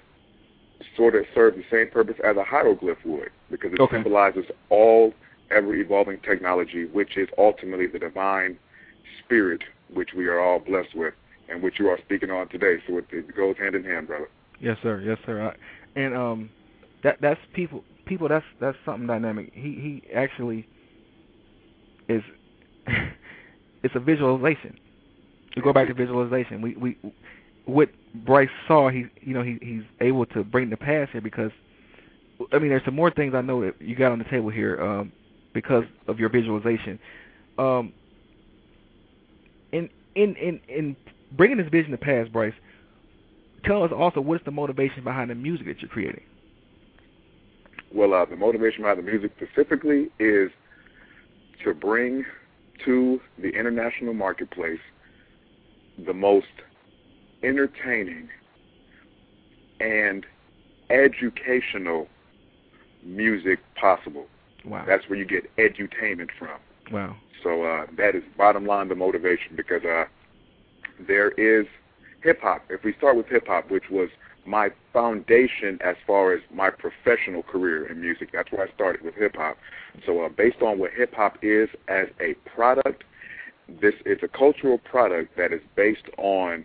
[0.96, 3.96] sort of serves the same purpose as a hieroglyph would because it okay.
[3.96, 5.12] symbolizes all
[5.52, 8.58] ever evolving technology, which is ultimately the divine
[9.24, 9.62] spirit
[9.92, 11.14] which we are all blessed with
[11.48, 12.76] and which you are speaking on today.
[12.88, 14.28] So it, it goes hand in hand, brother.
[14.60, 15.00] Yes, sir.
[15.00, 15.42] Yes, sir.
[15.42, 16.50] I, and um,
[17.04, 17.84] that that's people.
[18.06, 18.28] People.
[18.28, 19.52] That's that's something dynamic.
[19.54, 20.66] He he actually
[22.08, 22.22] is.
[23.82, 24.78] it's a visualization.
[25.54, 26.96] To go back to visualization, we we
[27.66, 27.90] what
[28.24, 28.88] Bryce saw.
[28.88, 31.52] He you know he he's able to bring the past here because.
[32.52, 34.80] I mean, there's some more things I know that you got on the table here
[34.80, 35.12] um,
[35.54, 36.98] because of your visualization.
[37.58, 37.92] Um,
[39.72, 40.96] in in in in
[41.32, 42.54] bringing this vision to pass, Bryce,
[43.64, 46.22] tell us also what is the motivation behind the music that you're creating.
[47.94, 50.50] Well, uh, the motivation behind the music specifically is
[51.64, 52.24] to bring
[52.84, 54.80] to the international marketplace
[56.06, 56.46] the most
[57.42, 58.28] entertaining
[59.80, 60.24] and
[60.90, 62.08] educational
[63.04, 64.26] music possible.
[64.64, 64.84] Wow.
[64.86, 66.58] That's where you get edutainment from.
[66.90, 67.16] Wow.
[67.42, 70.04] So uh, that is bottom line the motivation because uh,
[71.06, 71.66] there is
[72.22, 72.62] hip hop.
[72.70, 74.08] If we start with hip hop, which was
[74.46, 79.14] my foundation as far as my professional career in music, that's where I started with
[79.14, 79.56] hip hop.
[80.06, 83.04] So uh, based on what hip hop is as a product,
[83.80, 86.64] this is a cultural product that is based on,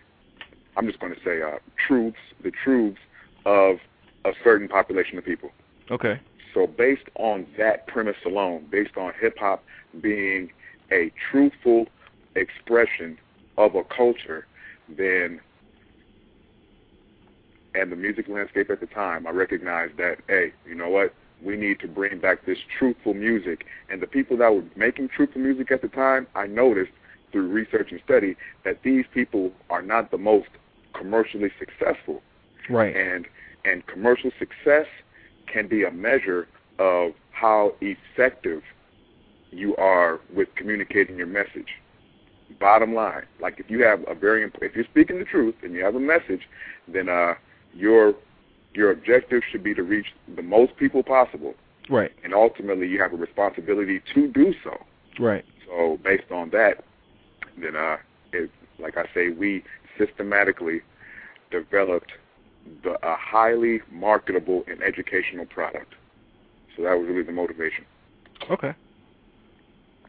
[0.76, 3.00] I'm just going to say, uh, truths, the truths
[3.46, 3.78] of
[4.26, 5.52] a certain population of people.
[5.92, 6.20] Okay.
[6.54, 9.64] So based on that premise alone, based on hip hop
[10.02, 10.50] being
[10.92, 11.86] a truthful
[12.36, 13.18] expression
[13.58, 14.46] of a culture,
[14.90, 15.40] then
[17.76, 21.14] and the music landscape at the time, I recognized that, hey, you know what?
[21.44, 23.66] We need to bring back this truthful music.
[23.90, 26.92] And the people that were making truthful music at the time, I noticed
[27.32, 30.50] through research and study that these people are not the most
[30.94, 32.24] commercially successful.
[32.70, 32.96] Right.
[32.96, 33.28] And
[33.66, 34.88] and commercial success
[35.48, 36.48] can be a measure
[36.80, 38.62] of how effective
[39.52, 41.80] you are with communicating your message.
[42.60, 45.84] Bottom line, like if you have a very if you're speaking the truth and you
[45.84, 46.42] have a message,
[46.88, 47.34] then uh,
[47.74, 48.14] your
[48.74, 51.56] your objective should be to reach the most people possible.
[51.90, 52.12] Right.
[52.24, 54.78] And ultimately, you have a responsibility to do so.
[55.20, 55.46] Right.
[55.66, 56.84] So based on that,
[57.58, 57.98] then uh,
[58.32, 59.64] it, like I say, we
[59.98, 60.82] systematically
[61.52, 62.12] developed
[62.84, 65.94] the, a highly marketable and educational product.
[66.76, 67.86] So that was really the motivation.
[68.50, 68.74] Okay.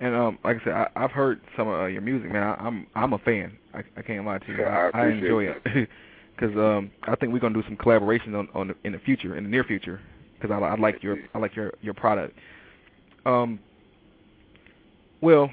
[0.01, 2.43] And um, like I said, I, I've heard some of your music, man.
[2.43, 3.57] I, I'm I'm a fan.
[3.75, 4.59] I, I can't lie to you.
[4.59, 5.61] Yeah, I, I enjoy that.
[5.65, 5.89] it
[6.37, 9.37] because um, I think we're gonna do some collaboration on, on the, in the future,
[9.37, 10.01] in the near future,
[10.35, 12.39] because I, I like your I like your your product.
[13.27, 13.59] Um.
[15.21, 15.51] Well,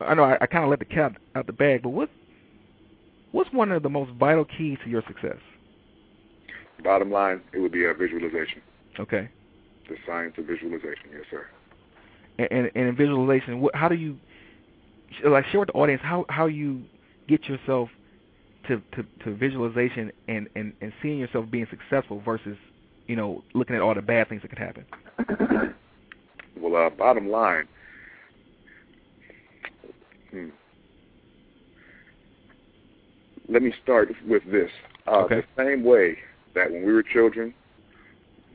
[0.00, 2.10] I know I, I kind of let the cat out the bag, but what
[3.32, 5.38] what's one of the most vital keys to your success?
[6.82, 8.60] Bottom line, it would be a visualization.
[8.98, 9.28] Okay.
[9.88, 11.46] The science of visualization, yes, sir.
[12.38, 14.16] And, and, and in visualization, what, how do you
[15.24, 16.82] like share with the audience how how you
[17.28, 17.88] get yourself
[18.68, 22.56] to to, to visualization and, and and seeing yourself being successful versus
[23.06, 24.84] you know looking at all the bad things that could happen.
[26.60, 27.66] well, uh, bottom line.
[30.30, 30.48] Hmm.
[33.48, 34.70] Let me start with this.
[35.06, 35.42] Uh, Okay.
[35.56, 36.18] The same way
[36.56, 37.54] that when we were children,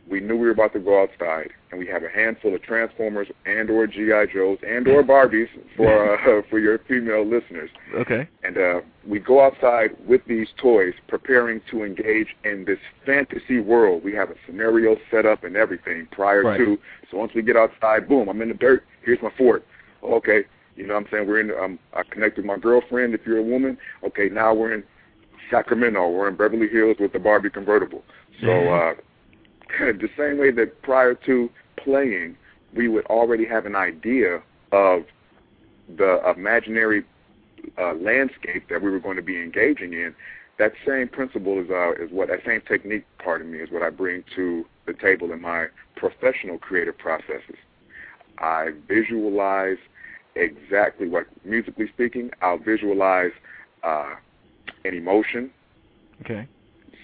[0.10, 3.28] we knew we were about to go outside, and we have a handful of Transformers
[3.46, 7.70] and or GI Joes and or Barbies for uh, for your female listeners.
[7.96, 8.28] Okay.
[8.44, 14.04] And uh, we go outside with these toys, preparing to engage in this fantasy world.
[14.04, 16.58] We have a scenario set up and everything prior Right.
[16.58, 16.78] to.
[17.10, 18.84] So once we get outside, boom, I'm in the dirt.
[19.04, 19.64] Here's my fort.
[20.04, 20.42] Okay,
[20.76, 21.28] you know what I'm saying?
[21.28, 21.52] We're in.
[21.52, 23.14] Um, I connected with my girlfriend.
[23.14, 24.84] If you're a woman, okay, now we're in
[25.49, 26.10] Sacramento.
[26.10, 28.04] We're in Beverly Hills with the Barbie convertible.
[28.41, 28.93] So uh,
[29.80, 32.38] the same way that prior to playing,
[32.75, 35.04] we would already have an idea of
[35.97, 37.06] the imaginary
[37.77, 40.15] uh, landscape that we were going to be engaging in.
[40.58, 43.89] That same principle is uh, is what that same technique, pardon me, is what I
[43.89, 47.58] bring to the table in my professional creative processes.
[48.38, 49.77] I visualize
[50.36, 53.32] exactly what, musically speaking, I'll visualize
[53.84, 54.15] uh,
[54.86, 55.52] an emotion,
[56.22, 56.48] Okay.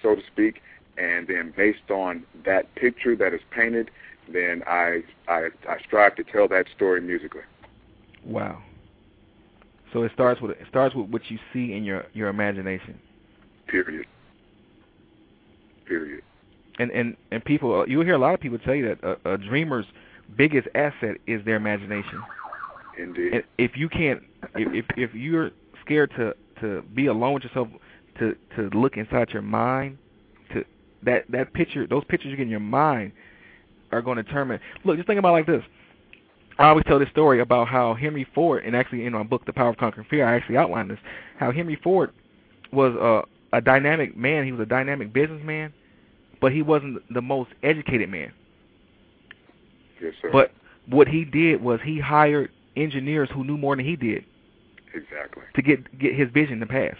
[0.01, 0.61] so to speak,
[0.97, 3.91] and then based on that picture that is painted,
[4.31, 7.41] then I I, I strive to tell that story musically.
[8.25, 8.61] Wow.
[9.93, 12.99] So it starts with it starts with what you see in your your imagination.
[13.67, 14.05] Period.
[15.85, 16.23] Period.
[16.79, 19.33] And and and people, uh, you'll hear a lot of people tell you that a,
[19.33, 19.85] a dreamer's
[20.35, 22.21] biggest asset is their imagination.
[22.97, 23.33] Indeed.
[23.33, 24.21] And if you can't,
[24.55, 25.51] if, if you're
[25.85, 27.67] scared to to be alone with yourself,
[28.19, 29.97] to to look inside your mind,
[30.53, 30.63] to
[31.03, 33.11] that that picture, those pictures you get in your mind,
[33.91, 34.59] are going to determine.
[34.83, 35.63] Look, just think about it like this.
[36.59, 39.53] I always tell this story about how Henry Ford, and actually in my book, The
[39.53, 40.97] Power of Conquering Fear, I actually outline this.
[41.37, 42.11] How Henry Ford
[42.71, 43.21] was a
[43.55, 44.45] a dynamic man.
[44.45, 45.73] He was a dynamic businessman,
[46.41, 48.33] but he wasn't the most educated man.
[50.01, 50.29] yes, sir.
[50.31, 50.51] But
[50.89, 54.25] what he did was he hired engineers who knew more than he did
[54.93, 55.43] exactly.
[55.55, 56.95] to get get his vision to pass.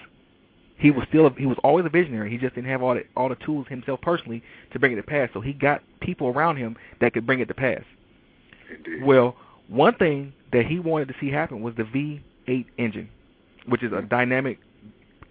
[0.78, 2.30] He was still a, he was always a visionary.
[2.30, 5.04] He just didn't have all the all the tools himself personally to bring it to
[5.04, 5.30] pass.
[5.34, 7.82] So he got people around him that could bring it to pass.
[8.70, 9.04] Indeed.
[9.04, 9.36] Well,
[9.68, 13.10] one thing that he wanted to see happen was the V8 engine,
[13.68, 14.08] which is a mm-hmm.
[14.08, 14.60] dynamic.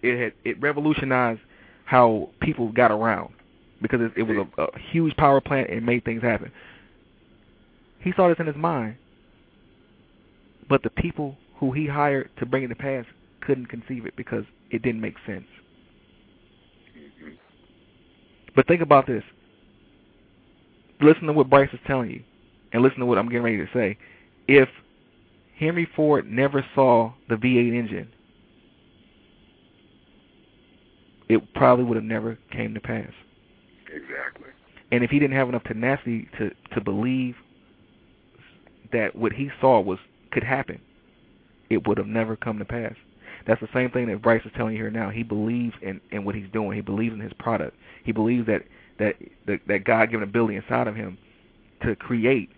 [0.01, 1.41] It had it revolutionized
[1.85, 3.33] how people got around
[3.81, 6.51] because it, it was a, a huge power plant and made things happen.
[7.99, 8.97] He saw this in his mind,
[10.69, 13.05] but the people who he hired to bring it to pass
[13.41, 15.47] couldn't conceive it because it didn't make sense.
[16.95, 17.37] Mhm.
[18.55, 19.23] But think about this.
[20.99, 22.23] Listen to what Bryce is telling you,
[22.73, 23.97] and listen to what I'm getting ready to say.
[24.47, 24.69] If
[25.55, 28.11] Henry Ford never saw the V8 engine,
[31.29, 33.11] it probably would have never came to pass.
[33.93, 34.49] Exactly.
[34.91, 37.35] And if he didn't have enough tenacity to to believe
[38.91, 39.99] that what he saw was
[40.31, 40.79] could happen,
[41.69, 42.93] it would have never come to pass.
[43.45, 45.09] That's the same thing that Bryce is telling you here now.
[45.09, 46.73] He believes in in what he's doing.
[46.73, 47.75] He believes in his product.
[48.03, 48.63] He believes that
[48.99, 51.17] that that, that God-given ability inside of him
[51.83, 52.49] to create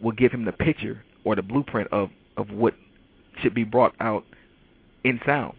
[0.00, 2.74] will give him the picture or the blueprint of of what
[3.42, 4.24] should be brought out
[5.04, 5.54] in sound.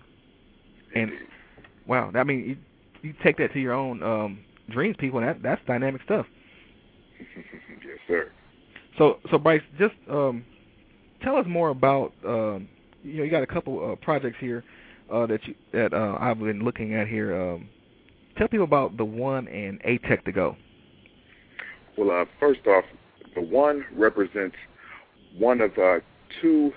[0.95, 1.11] And
[1.87, 2.57] wow, I mean,
[3.01, 5.19] you, you take that to your own um, dreams, people.
[5.19, 6.25] And that that's dynamic stuff.
[7.35, 8.31] yes, sir.
[8.97, 10.45] So, so Bryce, just um,
[11.21, 12.13] tell us more about.
[12.25, 12.69] Um,
[13.03, 14.63] you know, you got a couple uh, projects here
[15.11, 17.39] uh, that you that uh, I've been looking at here.
[17.39, 17.69] Um,
[18.37, 20.55] tell people about the one and AEeTech to go.
[21.97, 22.85] Well, uh, first off,
[23.35, 24.55] the one represents
[25.37, 25.99] one of uh,
[26.41, 26.71] two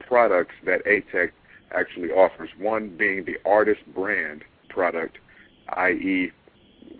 [0.00, 1.30] products that AEeTech
[1.72, 2.50] actually offers.
[2.58, 5.18] One being the artist brand product,
[5.76, 6.30] i.e.,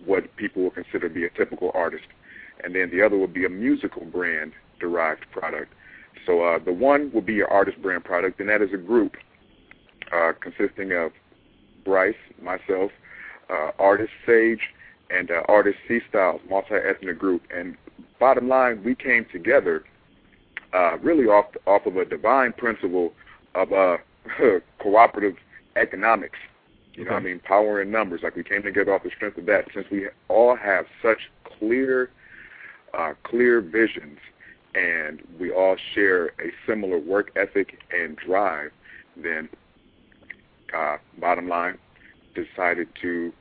[0.05, 2.05] what people will consider to be a typical artist,
[2.63, 5.73] and then the other would be a musical brand derived product.
[6.27, 9.17] So uh, the one will be your artist brand product, and that is a group
[10.13, 11.13] uh, consisting of
[11.85, 12.91] Bryce, myself,
[13.51, 14.61] uh, artist Sage,
[15.11, 17.43] and uh, artist C Styles, multi-ethnic group.
[17.55, 17.77] And
[18.19, 19.85] bottom line, we came together
[20.73, 23.13] uh, really off off of a divine principle
[23.55, 23.99] of uh,
[24.81, 25.37] cooperative
[25.77, 26.39] economics.
[26.95, 28.21] You know, what I mean, power in numbers.
[28.23, 29.67] Like we came together off the strength of that.
[29.75, 31.19] Since we all have such
[31.59, 32.11] clear,
[32.97, 34.19] uh, clear visions,
[34.75, 38.71] and we all share a similar work ethic and drive,
[39.17, 39.49] then,
[40.77, 41.79] uh, bottom line,
[42.35, 43.33] decided to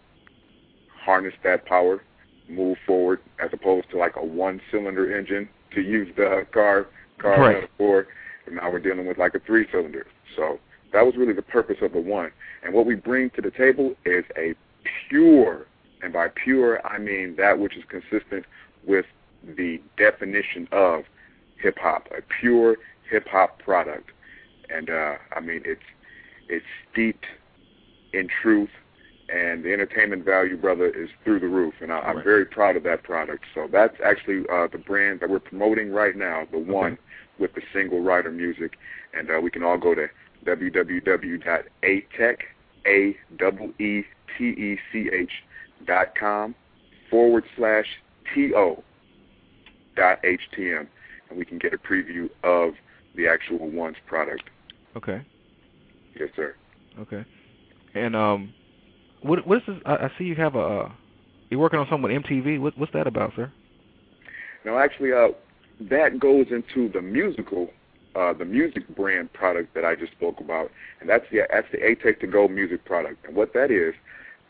[1.03, 2.01] harness that power,
[2.47, 7.53] move forward, as opposed to like a one-cylinder engine, to use the car car Right.
[7.55, 8.07] metaphor.
[8.45, 10.05] And now we're dealing with like a three-cylinder.
[10.35, 10.59] So
[10.91, 12.31] that was really the purpose of the one.
[12.61, 14.53] And what we bring to the table is a
[15.09, 15.65] pure,
[16.01, 18.45] and by pure I mean that which is consistent
[18.85, 19.05] with
[19.57, 21.05] the definition of
[21.57, 22.77] hip hop, a pure
[23.09, 24.11] hip hop product.
[24.69, 25.81] And uh, I mean it's
[26.49, 27.25] it's steeped
[28.13, 28.69] in truth
[29.33, 32.25] and the entertainment value, brother, is through the roof, and I, I'm Right.
[32.25, 33.45] very proud of that product.
[33.55, 36.97] So that's actually uh, the brand that we're promoting right now, the one
[37.39, 38.77] with the single rider music,
[39.13, 40.07] and uh, we can all go to
[40.45, 42.37] www.atech
[42.85, 44.03] a double e
[44.37, 45.31] t e c h
[45.85, 46.53] dot com
[47.09, 47.87] forward slash
[48.33, 48.83] t o
[49.95, 50.87] dot htm,
[51.33, 52.75] and we can get a preview of
[53.15, 54.43] the actual one's product.
[54.95, 55.25] Okay.
[56.17, 56.55] Yes, sir.
[56.99, 57.25] Okay.
[57.95, 58.53] And um,
[59.21, 59.77] what what is this?
[59.85, 60.59] I, I see you have a.
[60.59, 60.91] Uh,
[61.49, 62.59] you're working on something with MTV.
[62.59, 63.51] What what's that about, sir?
[64.63, 65.29] Now, actually, uh,
[65.81, 67.69] that goes into the musical,
[68.15, 70.71] uh, the music brand product that I just spoke about,
[71.01, 73.25] and that's the that's the AEeTech to Go music product.
[73.25, 73.95] And what that is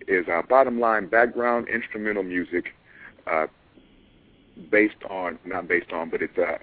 [0.08, 2.74] is uh, bottom line background instrumental music,
[3.26, 3.48] uh,
[4.70, 6.58] based on not based on, but it's uh,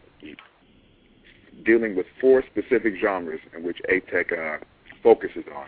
[1.64, 4.64] dealing with four specific genres in which AEeTech uh,
[5.02, 5.66] focuses on,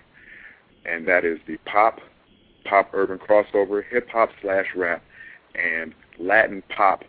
[0.84, 2.00] and that is the pop,
[2.64, 5.02] pop urban crossover, hip hop slash rap,
[5.54, 7.04] and Latin pop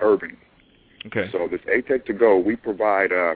[0.00, 0.36] urban.
[1.06, 1.28] Okay.
[1.32, 3.34] So this AEeTech to go, we provide uh,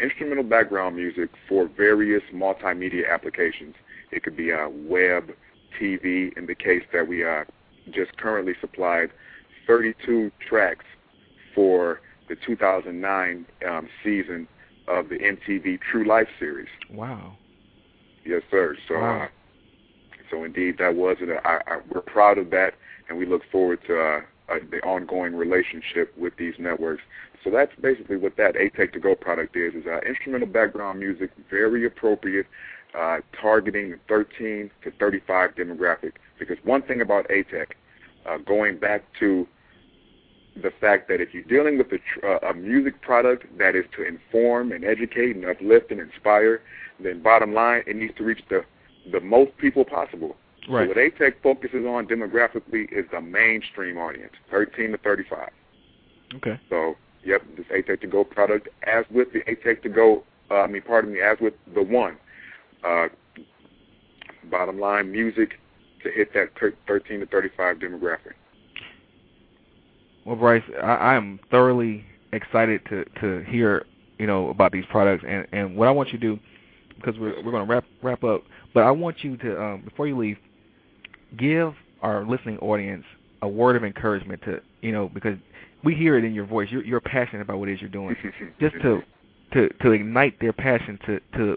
[0.00, 3.74] instrumental background music for various multimedia applications.
[4.10, 5.30] It could be uh, web,
[5.80, 6.36] TV.
[6.36, 7.44] In the case that we uh,
[7.90, 9.10] just currently supplied
[9.66, 10.84] 32 tracks
[11.54, 14.48] for the 2009 um, season
[14.88, 16.68] of the MTV True Life series.
[16.90, 17.36] Wow.
[18.24, 18.76] Yes, sir.
[18.88, 19.22] So, Wow.
[19.22, 19.28] uh,
[20.30, 21.28] so indeed, that was it.
[21.44, 22.74] I, I, we're proud of that,
[23.08, 27.02] and we look forward to uh, uh, the ongoing relationship with these networks.
[27.42, 31.30] So that's basically what that AEeTech to Go product is: is uh, instrumental background music,
[31.50, 32.46] very appropriate,
[32.98, 36.12] uh, targeting the 13 to 35 demographic.
[36.38, 37.66] Because one thing about AEeTech,
[38.26, 39.46] uh, going back to
[40.56, 43.84] the fact that if you're dealing with a, tr- uh, a music product that is
[43.96, 46.62] to inform and educate and uplift and inspire,
[47.00, 48.64] then bottom line, it needs to reach the
[49.12, 50.36] the most people possible.
[50.68, 50.84] Right.
[50.84, 55.50] So what AEeTech focuses on demographically is the mainstream audience, 13 to 35.
[56.36, 56.58] Okay.
[56.70, 60.66] So, yep, this AEeTech to Go product, as with the AEeTech to Go, uh, I
[60.68, 62.16] mean, pardon me, as with the one,
[62.82, 63.08] uh,
[64.50, 65.58] bottom line, music
[66.02, 66.50] to hit that
[66.86, 68.34] 13 to 35 demographic.
[70.24, 73.84] Well, Bryce, I, am thoroughly excited to to hear
[74.18, 76.40] you know about these products, and and what I want you to do
[76.96, 80.06] because we're we're going to wrap wrap up, but I want you to um, before
[80.06, 80.38] you leave,
[81.38, 83.04] give our listening audience
[83.42, 85.36] a word of encouragement to you know because
[85.84, 86.68] we hear it in your voice.
[86.70, 88.16] You're you're passionate about what it is you're doing.
[88.60, 89.00] Just to
[89.52, 91.56] to to ignite their passion to to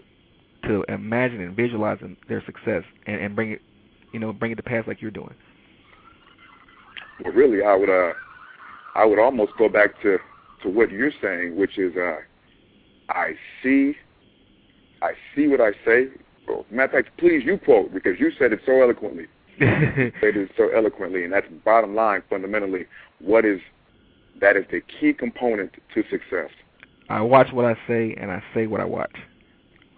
[0.64, 1.98] to imagine and visualize
[2.28, 3.62] their success and, and bring it
[4.12, 5.34] you know bring it to pass like you're doing.
[7.24, 8.12] Well, really, I would uh,
[8.98, 10.18] I would almost go back to
[10.62, 12.16] to what you're saying, which is uh,
[13.08, 13.94] I see,
[15.00, 16.08] I see what I say.
[16.48, 19.26] Well, matter of fact, please you quote because you said it so eloquently.
[19.60, 22.22] said it so eloquently, and that's bottom line.
[22.28, 22.86] Fundamentally,
[23.20, 23.60] what is
[24.40, 26.50] that is the key component to success.
[27.08, 29.14] I watch what I say and I say what I watch.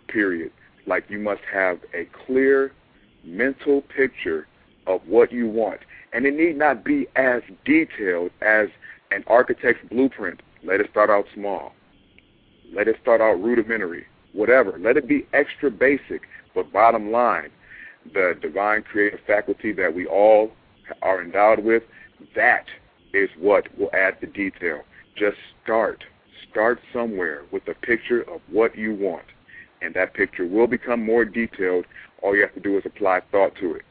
[0.09, 0.53] Period.
[0.87, 2.73] Like you must have a clear
[3.25, 4.47] mental picture
[4.87, 5.81] of what you want,
[6.13, 8.69] and it need not be as detailed as
[9.11, 10.41] an architect's blueprint.
[10.63, 11.73] Let it start out small.
[12.73, 14.07] Let it start out rudimentary.
[14.33, 14.79] Whatever.
[14.79, 16.23] Let it be extra basic.
[16.55, 17.51] But bottom line,
[18.13, 20.53] the divine creative faculty that we all
[21.03, 21.83] are endowed with,
[22.35, 22.67] that
[23.13, 24.83] is what will add the detail.
[25.17, 26.05] Just start.
[26.51, 29.27] Start somewhere with a picture of what you want.
[29.83, 31.87] And that picture will become more detailed.
[32.23, 33.83] All you have to do is apply thought to it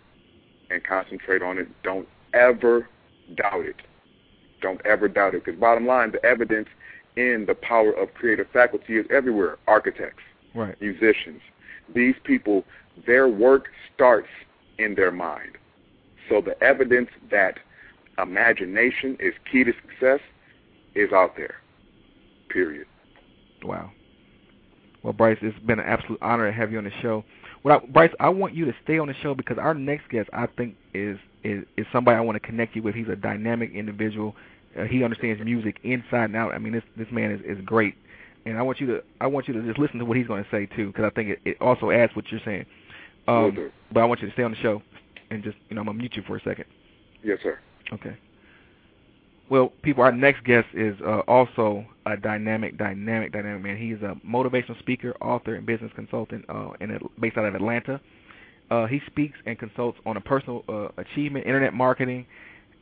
[0.70, 1.68] and concentrate on it.
[1.84, 2.88] Don't ever
[3.36, 3.76] doubt it.
[4.62, 5.46] Don't ever doubt it.
[5.46, 6.68] Because bottom line, the evidence
[7.16, 9.58] in the power of creative faculty is everywhere.
[9.68, 10.24] Architects,
[10.56, 10.80] Right.
[10.82, 11.42] musicians.
[11.94, 12.66] These people,
[13.06, 14.30] their work starts
[14.78, 15.58] in their mind.
[16.28, 17.60] So the evidence that
[18.22, 20.20] imagination is key to success
[20.96, 21.56] is out there.
[22.50, 22.88] Period.
[23.64, 23.92] Wow.
[25.04, 27.24] Well, Bryce, it's been an absolute honor to have you on the show.
[27.64, 30.30] Well, I, Bryce, I want you to stay on the show because our next guest,
[30.34, 32.96] I think, is is is somebody I want to connect you with.
[32.96, 34.36] He's a dynamic individual.
[34.78, 36.54] Uh, he understands music inside and out.
[36.54, 37.96] I mean, this this man is is great,
[38.46, 40.44] and I want you to I want you to just listen to what he's going
[40.44, 42.66] to say too, because I think it, it also adds what you're saying.
[43.28, 43.72] Um, do.
[43.92, 44.82] but I want you to stay on the show,
[45.30, 46.66] and just you know I'm gonna mute you for a second.
[47.24, 47.60] Yes, sir.
[47.94, 48.18] Okay.
[49.50, 53.78] Well, people, our next guest is uh, also a dynamic, dynamic, dynamic man.
[53.78, 58.00] He's a motivational speaker, author, and business consultant, uh, in based out of Atlanta.
[58.70, 62.26] Uh, he speaks and consults on a personal uh, achievement, internet marketing,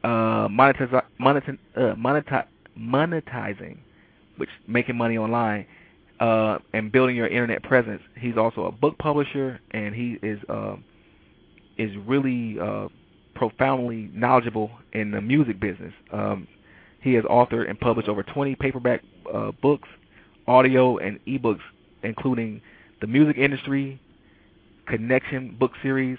[0.04, 2.46] uh, monetize, monetize, uh, monetize,
[2.78, 3.78] monetizing,
[4.38, 5.66] which making money online,
[6.20, 8.02] uh, and building your internet presence.
[8.20, 10.76] He's also a book publisher, and he is uh,
[11.78, 12.90] is really uh,
[13.36, 15.94] profoundly knowledgeable in the music business.
[16.12, 16.48] Um,
[17.02, 19.04] he has authored and published over 20 paperback
[19.62, 19.88] books,
[20.48, 21.62] audio, and ebooks,
[22.04, 22.62] including
[23.00, 24.02] the music industry,
[24.88, 26.18] connection book series,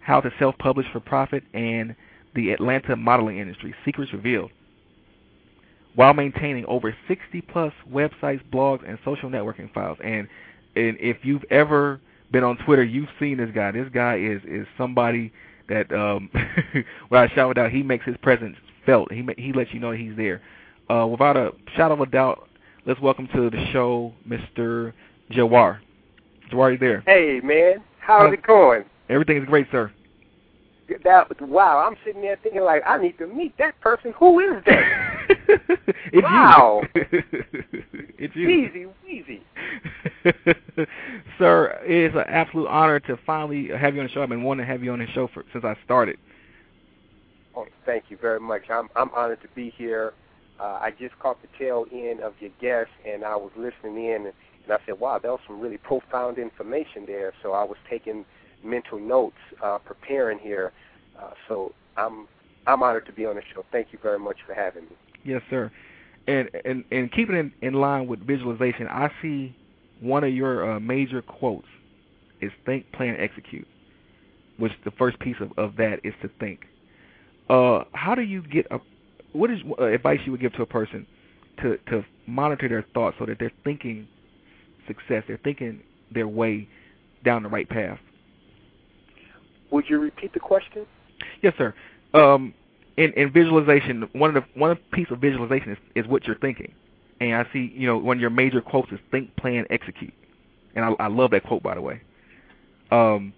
[0.00, 1.94] how to self-publish for profit, and
[2.34, 4.50] the Atlanta modeling industry, secrets revealed.
[5.94, 10.28] While maintaining over 60 plus websites, blogs, and social networking files, and
[10.76, 12.00] and if you've ever
[12.30, 13.72] been on Twitter, you've seen this guy.
[13.72, 15.32] This guy is is somebody
[15.68, 16.30] that um
[17.08, 18.56] when I shout out, he makes his presence
[18.86, 19.10] felt.
[19.12, 20.40] He he lets you know he's there.
[20.88, 22.48] Uh, without a shadow of a doubt,
[22.86, 24.92] let's welcome to the show, Mr.
[25.32, 25.80] JaWar.
[26.50, 27.02] JaWar, you there?
[27.06, 28.84] Hey man, how's it going?
[29.08, 29.92] Everything is great, sir.
[31.04, 34.14] That wow, I'm sitting there thinking like I need to meet that person.
[34.18, 35.78] Who is that?
[36.12, 36.82] it's wow.
[36.94, 37.02] you.
[38.18, 38.48] it's you.
[38.48, 39.42] Easy, easy.
[41.38, 44.22] Sir, it is an absolute honor to finally have you on the show.
[44.22, 46.16] I've been wanting to have you on the show for, since I started.
[47.54, 48.62] Oh, thank you very much.
[48.70, 50.14] I'm I'm honored to be here.
[50.58, 54.24] Uh, I just caught the tail end of your guest, and I was listening in,
[54.26, 54.34] and
[54.70, 58.24] I said, "Wow, that was some really profound information there." So I was taking
[58.62, 60.72] mental notes, uh, preparing here.
[61.18, 62.28] Uh, so I'm
[62.66, 63.64] I'm honored to be on the show.
[63.72, 64.96] Thank you very much for having me.
[65.24, 65.70] Yes, sir.
[66.26, 69.56] And and and keeping in, in line with visualization, I see
[70.00, 71.66] one of your uh, major quotes
[72.40, 73.66] is think, plan, execute.
[74.58, 76.60] Which the first piece of, of that is to think.
[77.48, 78.80] Uh, how do you get a?
[79.32, 81.06] What is uh, advice you would give to a person
[81.62, 84.06] to to monitor their thoughts so that they're thinking
[84.88, 85.80] success, they're thinking
[86.12, 86.68] their way
[87.24, 87.98] down the right path?
[89.70, 90.86] Would you repeat the question?
[91.42, 91.74] Yes, sir.
[92.14, 92.54] Um,
[92.96, 96.72] in, in visualization, one of the one piece of visualization is, is what you're thinking.
[97.20, 100.14] And I see, you know, one of your major quotes is think, plan, execute.
[100.74, 102.00] And I, I love that quote, by the way.
[102.90, 103.32] Um,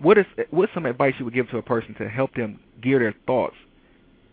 [0.00, 2.98] what is what's some advice you would give to a person to help them gear
[2.98, 3.56] their thoughts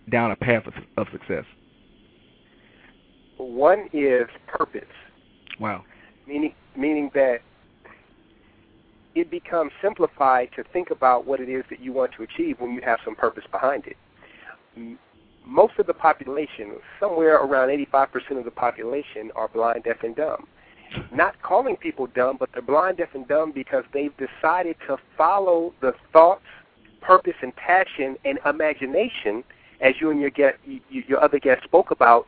[0.10, 1.46] down a path of, of success?
[3.38, 4.84] One is purpose.
[5.60, 5.86] Wow.
[6.28, 7.42] Meaning, meaning that
[9.16, 12.74] it becomes simplified to think about what it is that you want to achieve when
[12.74, 13.98] you have some purpose behind it.
[15.46, 20.48] Most of the population, somewhere around 85% of the population, are blind, deaf, and dumb.
[21.12, 25.74] Not calling people dumb, but they're blind, deaf, and dumb because they've decided to follow
[25.82, 26.46] the thoughts,
[27.02, 29.44] purpose, and passion and imagination,
[29.82, 30.58] as you and your guest,
[30.90, 32.28] your other guest spoke about.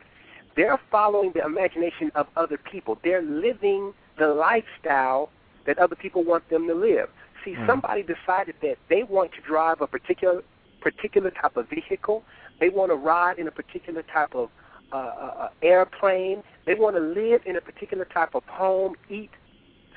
[0.56, 2.98] They're following the imagination of other people.
[3.04, 5.30] They're living the lifestyle
[5.66, 7.08] that other people want them to live.
[7.44, 7.66] See, mm.
[7.66, 10.42] somebody decided that they want to drive a particular
[10.80, 12.22] particular type of vehicle.
[12.60, 14.50] They want to ride in a particular type of
[14.92, 16.42] uh, uh, uh, airplane.
[16.64, 19.30] They want to live in a particular type of home, eat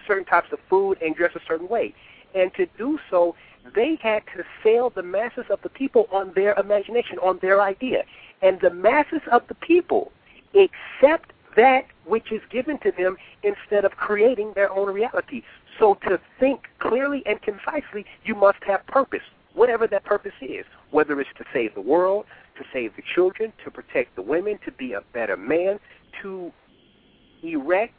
[0.07, 1.93] certain types of food, and dress a certain way.
[2.33, 3.35] And to do so,
[3.75, 8.03] they had to sell the masses of the people on their imagination, on their idea.
[8.41, 10.11] And the masses of the people
[10.53, 15.43] accept that which is given to them instead of creating their own reality.
[15.79, 19.23] So to think clearly and concisely, you must have purpose,
[19.53, 22.25] whatever that purpose is, whether it's to save the world,
[22.57, 25.79] to save the children, to protect the women, to be a better man,
[26.21, 26.51] to
[27.43, 27.93] erect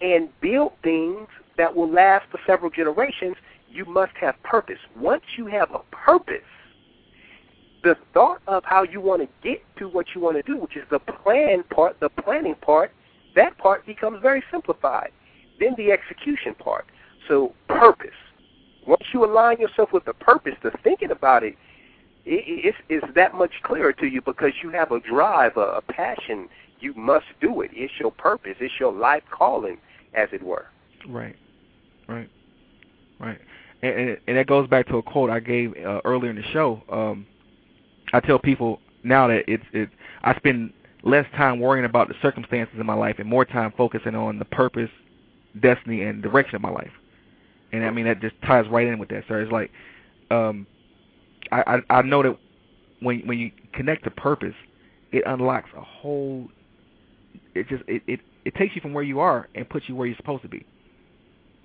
[0.00, 3.36] and build things that will last for several generations,
[3.68, 4.78] you must have purpose.
[4.96, 6.42] Once you have a purpose,
[7.82, 10.76] the thought of how you want to get to what you want to do, which
[10.76, 12.92] is the plan part, the planning part,
[13.34, 15.10] that part becomes very simplified.
[15.58, 16.86] Then the execution part.
[17.28, 18.10] So purpose.
[18.86, 21.56] Once you align yourself with the purpose, the thinking about it,
[22.24, 26.48] it, it's that much clearer to you because you have a drive, a, a passion.
[26.80, 27.70] You must do it.
[27.74, 28.56] It's your purpose.
[28.60, 29.78] It's your life calling,
[30.14, 30.66] as it were.
[31.08, 31.36] Right,
[32.08, 32.28] right,
[33.18, 33.38] right.
[33.82, 36.42] And, and, and that goes back to a quote I gave uh, earlier in the
[36.52, 36.82] show.
[36.90, 37.26] Um,
[38.12, 39.90] I tell people now that it's it.
[40.22, 44.14] I spend less time worrying about the circumstances in my life and more time focusing
[44.14, 44.90] on the purpose,
[45.60, 46.90] destiny, and direction of my life.
[47.72, 49.40] And I mean that just ties right in with that, sir.
[49.40, 49.70] It's like
[50.30, 50.66] um,
[51.52, 52.36] I, I I know that
[53.00, 54.54] when when you connect to purpose,
[55.12, 56.48] it unlocks a whole.
[57.54, 60.06] It just it it it takes you from where you are and puts you where
[60.06, 60.66] you're supposed to be.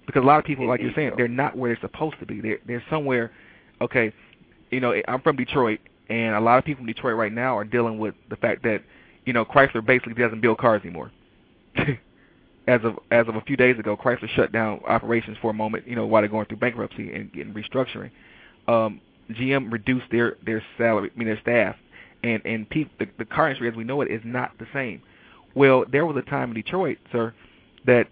[0.06, 2.42] Because a lot of people, like you're saying, they're not where they're supposed to be.
[2.42, 3.32] They're they're somewhere.
[3.82, 4.14] Okay,
[4.72, 5.80] you know, I'm from Detroit,
[6.10, 8.84] and a lot of people in Detroit right now are dealing with the fact that
[9.26, 11.12] you know Chrysler basically doesn't build cars anymore.
[12.68, 15.88] as of as of a few days ago, Chrysler shut down operations for a moment.
[15.88, 18.12] You know while they're going through bankruptcy and getting restructuring.
[18.68, 19.02] Um,
[19.32, 21.76] GM reduced their their salary, I mean their staff,
[22.24, 25.02] and and people, the, the car industry as we know it is not the same.
[25.56, 27.34] Well, there was a time in Detroit, sir,
[27.86, 28.08] that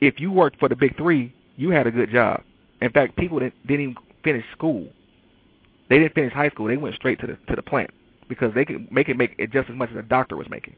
[0.00, 2.42] if you worked for the big three, you had a good job.
[2.80, 4.88] In fact, people that didn't even finish school.
[5.92, 6.68] They didn't finish high school.
[6.68, 7.90] They went straight to the to the plant
[8.26, 10.74] because they could make it make it just as much as a doctor was making.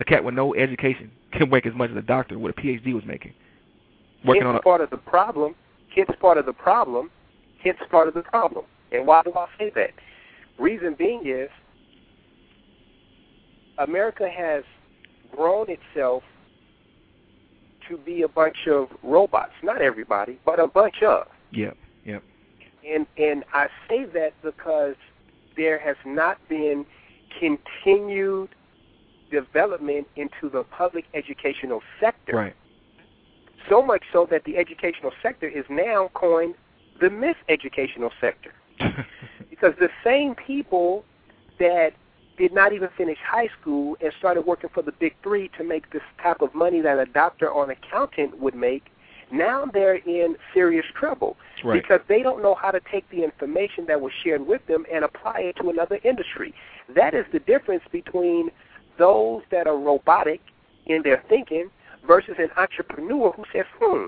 [0.00, 2.94] A cat with no education can make as much as a doctor with a PhD
[2.94, 3.34] was making.
[4.24, 5.54] Working Kids on a, part of the problem.
[5.94, 7.10] Kids part of the problem.
[7.62, 8.64] Kids part of the problem.
[8.92, 9.90] And why do I say that?
[10.58, 11.50] Reason being is
[13.76, 14.64] America has
[15.36, 16.22] grown itself
[17.90, 19.52] to be a bunch of robots.
[19.62, 21.26] Not everybody, but a bunch of.
[21.52, 21.76] Yep.
[22.88, 24.96] And and I say that because
[25.56, 26.86] there has not been
[27.38, 28.50] continued
[29.30, 32.36] development into the public educational sector.
[32.36, 32.56] Right.
[33.68, 36.54] So much so that the educational sector is now coined
[37.00, 38.52] the miseducational sector.
[39.50, 41.04] because the same people
[41.58, 41.92] that
[42.36, 45.90] did not even finish high school and started working for the big three to make
[45.90, 48.84] this type of money that a doctor or an accountant would make,
[49.30, 51.82] now they're in serious trouble Right.
[51.82, 55.04] because they don't know how to take the information that was shared with them and
[55.04, 56.54] apply it to another industry.
[56.88, 58.50] That is the difference between
[58.98, 60.40] those that are robotic
[60.86, 61.70] in their thinking
[62.06, 64.06] versus an entrepreneur who says, hmm,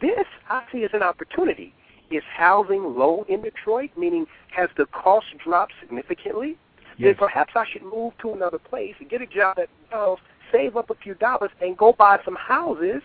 [0.00, 1.74] this I see as an opportunity.
[2.10, 6.56] Is housing low in Detroit, meaning has the cost dropped significantly?
[6.98, 10.76] Then perhaps I should move to another place, and get a job at McDonald's, save
[10.76, 13.02] up a few dollars, and go buy some houses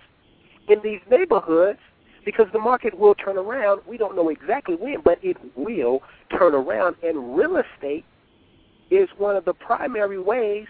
[0.70, 1.80] in these neighborhoods
[2.26, 3.82] because the market will turn around.
[3.88, 6.01] We don't know exactly when, but it will
[6.38, 6.95] turn around.
[7.03, 8.05] And real estate
[8.91, 10.67] is one of the primary ways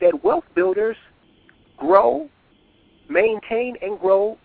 [0.00, 0.96] that wealth builders
[1.76, 2.28] grow,
[3.08, 4.38] maintain, and grow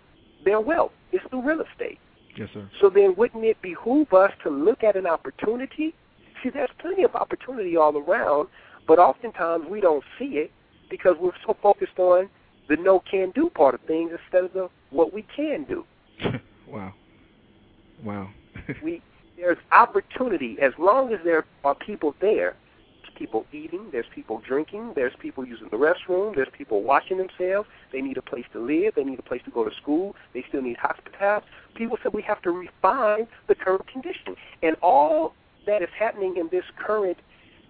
[0.46, 0.92] their wealth.
[1.12, 2.00] It's through real estate.
[2.38, 2.70] Yes, sir.
[2.80, 5.96] So then wouldn't it behoove us to look at an opportunity?
[6.44, 8.50] See, there's plenty of opportunity all around,
[8.88, 10.52] but oftentimes we don't see it
[10.90, 12.30] because we're so focused on
[12.70, 15.86] the no can do part of things instead of the what we can do.
[16.68, 16.94] wow.
[18.04, 18.30] Wow.
[18.84, 19.02] We
[19.38, 22.56] there's opportunity as long as there are people there.
[23.04, 27.70] There's people eating, there's people drinking, there's people using the restroom, there's people washing themselves.
[27.94, 30.44] They need a place to live, they need a place to go to school, they
[30.50, 31.46] still need hospitality.
[31.76, 34.36] People said we have to refine the current condition.
[34.64, 35.36] And all
[35.68, 37.18] that is happening in this current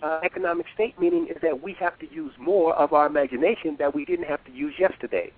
[0.01, 3.93] uh, economic state meaning is that we have to use more of our imagination that
[3.93, 5.31] we didn't have to use yesterday.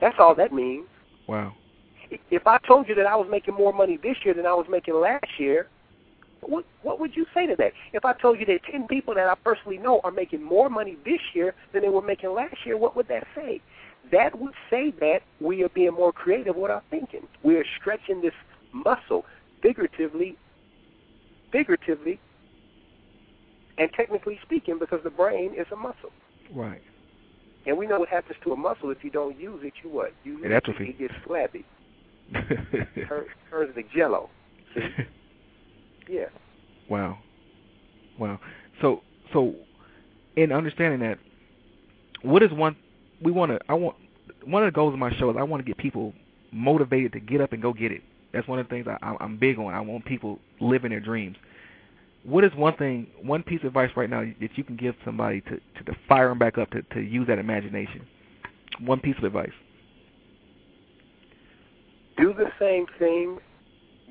[0.00, 0.86] That's all that means.
[1.26, 1.54] wow.
[2.30, 4.66] If I told you that I was making more money this year than I was
[4.70, 5.68] making last year,
[6.40, 7.72] what what would you say to that?
[7.92, 10.96] If I told you that ten people that I personally know are making more money
[11.04, 13.60] this year than they were making last year, what would that say?
[14.12, 17.26] That would say that we are being more creative with our thinking.
[17.42, 18.34] We are stretching this
[18.72, 19.24] muscle
[19.62, 20.36] figuratively,
[21.50, 22.20] figuratively,
[23.78, 26.12] and technically speaking, because the brain is a muscle.
[26.54, 26.82] Right.
[27.66, 29.72] And we know what happens to a muscle if you don't use it.
[29.82, 30.12] You what?
[30.24, 30.90] You It atrophy.
[30.90, 31.64] It gets flabby.
[33.08, 34.30] Turns, turns to jello.
[36.08, 36.26] Yeah.
[36.88, 37.18] wow.
[38.16, 38.38] Wow.
[38.80, 39.00] So
[39.32, 39.56] so
[40.36, 41.18] in understanding that,
[42.22, 42.76] what is one
[43.20, 43.96] we want to I want
[44.44, 46.12] one of the goals of my show is I want to get people
[46.52, 48.02] motivated to get up and go get it.
[48.32, 49.74] That's one of the things I- I'm big on.
[49.74, 51.36] I want people living their dreams.
[52.26, 55.42] What is one thing, one piece of advice right now that you can give somebody
[55.42, 58.04] to to, to fire them back up to to use that imagination?
[58.80, 59.52] One piece of advice.
[62.16, 63.38] Do the same thing,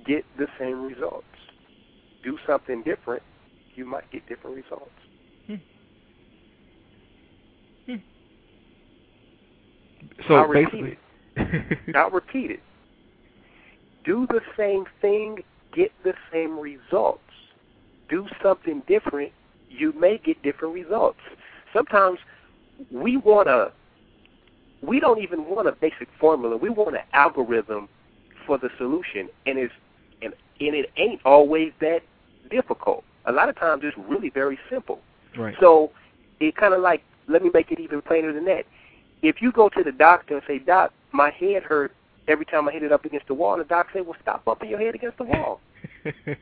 [0.07, 1.25] get the same results.
[2.23, 3.21] Do something different,
[3.75, 4.91] you might get different results.
[5.47, 5.55] Hmm.
[7.87, 7.95] Hmm.
[10.27, 10.97] So I'll repeat
[11.35, 12.59] basically, I'll repeat it.
[14.05, 15.39] Do the same thing,
[15.75, 17.19] get the same results.
[18.09, 19.31] Do something different,
[19.69, 21.19] you may get different results.
[21.73, 22.19] Sometimes
[22.91, 23.71] we want a
[24.81, 26.57] we don't even want a basic formula.
[26.57, 27.89] We want an algorithm
[28.45, 29.73] for the solution and it's
[30.21, 32.01] and, and it ain't always that
[32.49, 33.03] difficult.
[33.25, 34.99] A lot of times it's really very simple.
[35.37, 35.55] right.
[35.59, 35.91] So
[36.39, 38.65] it kind of like, let me make it even plainer than that.
[39.21, 41.91] If you go to the doctor and say, Doc, my head hurt
[42.27, 44.45] every time I hit it up against the wall, and the doctor say, well, stop
[44.45, 45.61] bumping your head against the wall.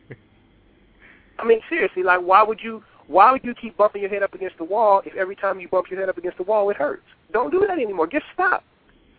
[1.40, 4.34] I mean, seriously, like, why would you why would you keep bumping your head up
[4.34, 6.78] against the wall if every time you bump your head up against the wall it
[6.78, 7.04] hurts?
[7.32, 8.08] Don't do that anymore.
[8.08, 8.64] Just stop,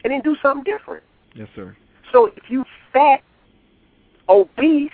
[0.05, 1.03] and then do something different.
[1.35, 1.77] yes, sir.
[2.13, 3.23] So if you fat,
[4.29, 4.91] obese,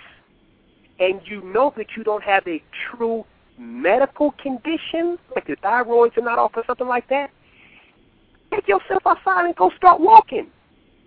[0.99, 3.25] and you know that you don't have a true
[3.57, 7.29] medical condition, like your thyroids are not off or something like that,
[8.53, 10.47] take yourself outside and go start walking.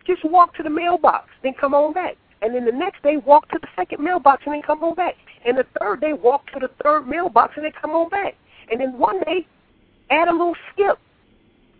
[0.06, 2.16] Just walk to the mailbox, then come on back.
[2.42, 5.14] And then the next day, walk to the second mailbox and then come on back.
[5.44, 8.34] And the third day, walk to the third mailbox and then come on back.
[8.70, 9.46] And then one day,
[10.10, 10.98] add a little skip.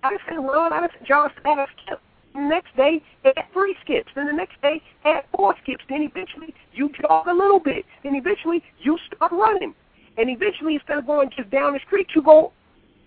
[0.02, 2.00] I say run, I didn't jog, add a skip.
[2.34, 4.10] The next day, had three skips.
[4.14, 5.84] Then the next day, had four skips.
[5.88, 7.86] Then eventually, you jog a little bit.
[8.02, 9.74] Then eventually, you start running.
[10.18, 12.52] And eventually, instead of going just down the street, you go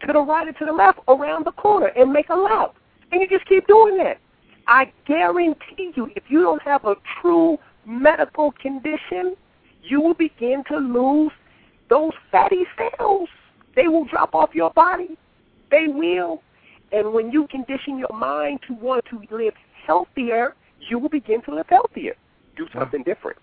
[0.05, 2.75] to the right or to the left around the corner and make a lap.
[3.11, 4.17] And you just keep doing that.
[4.67, 9.35] I guarantee you, if you don't have a true medical condition,
[9.89, 11.31] you will begin to lose
[11.89, 13.29] those fatty cells.
[13.75, 15.17] They will drop off your body.
[15.71, 16.41] They will.
[16.91, 19.53] And when you condition your mind to want to live
[19.85, 20.55] healthier,
[20.89, 22.15] you will begin to live healthier.
[22.55, 23.37] Do something different.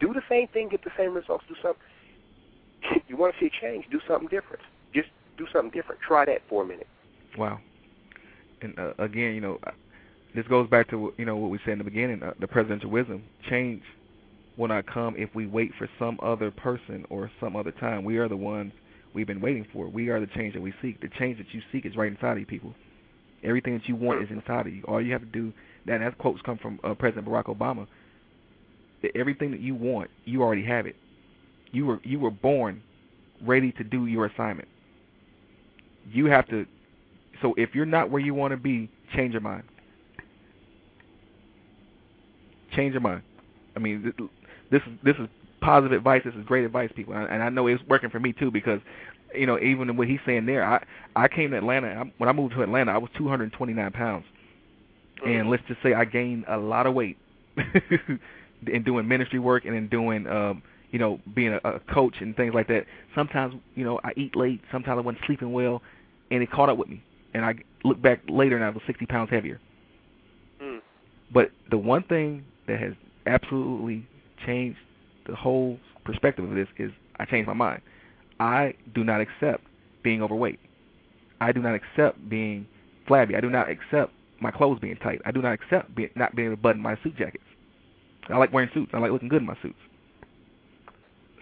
[0.00, 1.44] Do the same thing, get the same results.
[1.48, 1.82] Do something.
[3.06, 3.84] You want to see a change?
[3.92, 4.62] Do something different.
[4.92, 5.08] Just
[5.38, 6.00] do something different.
[6.00, 6.88] Try that for a minute.
[7.38, 7.60] Wow.
[8.60, 9.58] And uh, again, you know,
[10.34, 12.22] this goes back to you know what we said in the beginning.
[12.22, 13.82] Uh, the presidential wisdom: change
[14.56, 18.04] will not come if we wait for some other person or some other time.
[18.04, 18.72] We are the ones
[19.14, 19.88] we've been waiting for.
[19.88, 21.00] We are the change that we seek.
[21.00, 22.74] The change that you seek is right inside of you, people.
[23.42, 24.82] Everything that you want is inside of you.
[24.86, 25.52] All you have to do,
[25.86, 27.86] that, that quotes come from uh, President Barack Obama.
[29.02, 30.96] That everything that you want, you already have it.
[31.72, 32.82] You were you were born
[33.44, 34.68] ready to do your assignment.
[36.10, 36.66] You have to.
[37.40, 39.64] So if you're not where you want to be, change your mind.
[42.76, 43.22] Change your mind.
[43.74, 44.12] I mean,
[44.72, 45.28] this is this is
[45.60, 46.22] positive advice.
[46.24, 48.80] This is great advice, people, and I know it's working for me too because,
[49.34, 52.54] you know, even what he's saying there, I I came to Atlanta when I moved
[52.54, 54.24] to Atlanta, I was 229 pounds,
[55.20, 55.30] mm-hmm.
[55.30, 57.18] and let's just say I gained a lot of weight
[58.66, 62.34] in doing ministry work and in doing, um, you know, being a, a coach and
[62.34, 62.86] things like that.
[63.14, 64.60] Sometimes, you know, I eat late.
[64.72, 65.82] Sometimes I wasn't sleeping well,
[66.30, 67.02] and it caught up with me.
[67.34, 67.54] And I
[67.84, 69.60] look back later and I was 60 pounds heavier.
[70.62, 70.80] Mm.
[71.32, 72.92] But the one thing that has
[73.26, 74.06] absolutely
[74.46, 74.78] changed
[75.26, 77.82] the whole perspective of this is I changed my mind.
[78.40, 79.64] I do not accept
[80.02, 80.58] being overweight.
[81.40, 82.66] I do not accept being
[83.06, 83.36] flabby.
[83.36, 85.20] I do not accept my clothes being tight.
[85.24, 87.44] I do not accept be, not being able to button my suit jackets.
[88.28, 88.90] I like wearing suits.
[88.94, 89.78] I like looking good in my suits.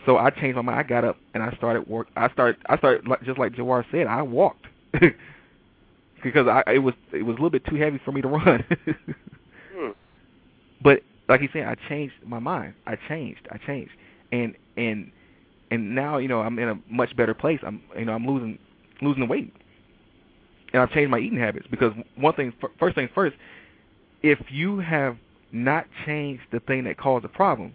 [0.06, 0.78] So I changed my mind.
[0.78, 2.08] I got up and I started work.
[2.16, 2.60] I started.
[2.66, 4.06] I started like, just like JaWar said.
[4.06, 4.66] I walked
[6.22, 8.64] because I it was it was a little bit too heavy for me to run.
[9.74, 9.90] hmm.
[10.82, 12.74] But like he's saying, I changed my mind.
[12.86, 13.46] I changed.
[13.52, 13.92] I changed,
[14.32, 15.12] and and
[15.70, 17.60] and now you know I'm in a much better place.
[17.64, 18.58] I'm you know I'm losing
[19.00, 19.54] losing the weight,
[20.72, 23.36] and I've changed my eating habits because one thing first thing first,
[24.22, 25.16] if you have
[25.52, 27.74] not changed the thing that caused the problem,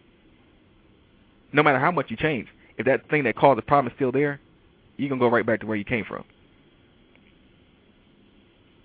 [1.53, 4.11] no matter how much you change, if that thing that caused the problem is still
[4.11, 4.41] there,
[4.97, 6.25] you're gonna go right back to where you came from.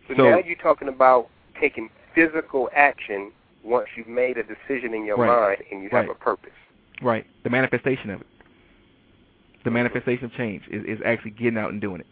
[0.06, 1.28] So, so now you're talking about
[1.60, 3.32] taking physical action
[3.62, 5.58] once you've made a decision in your right.
[5.58, 6.06] mind and you right.
[6.06, 6.50] have a purpose.
[7.02, 7.26] Right.
[7.44, 8.26] The manifestation of it.
[9.64, 12.06] The manifestation of change is, is actually getting out and doing it.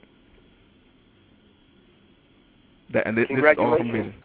[2.93, 3.93] That, and this, Congratulations.
[3.93, 4.25] This is all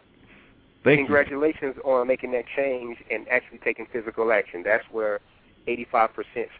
[0.84, 1.90] Thank Congratulations you.
[1.90, 4.62] on making that change and actually taking physical action.
[4.62, 5.20] That's where
[5.66, 6.10] 85%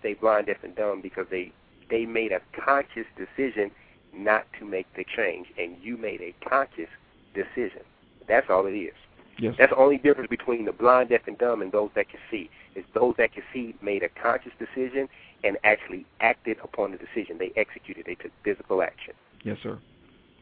[0.00, 1.52] stay blind, deaf, and dumb because they
[1.90, 3.70] they made a conscious decision
[4.14, 6.88] not to make the change, and you made a conscious
[7.34, 7.82] decision.
[8.26, 8.94] That's all it is.
[9.38, 9.54] Yes.
[9.58, 12.50] That's the only difference between the blind, deaf, and dumb and those that can see.
[12.74, 15.08] Is those that can see made a conscious decision
[15.42, 17.38] and actually acted upon the decision.
[17.38, 18.06] They executed.
[18.06, 19.14] They took physical action.
[19.42, 19.78] Yes, sir.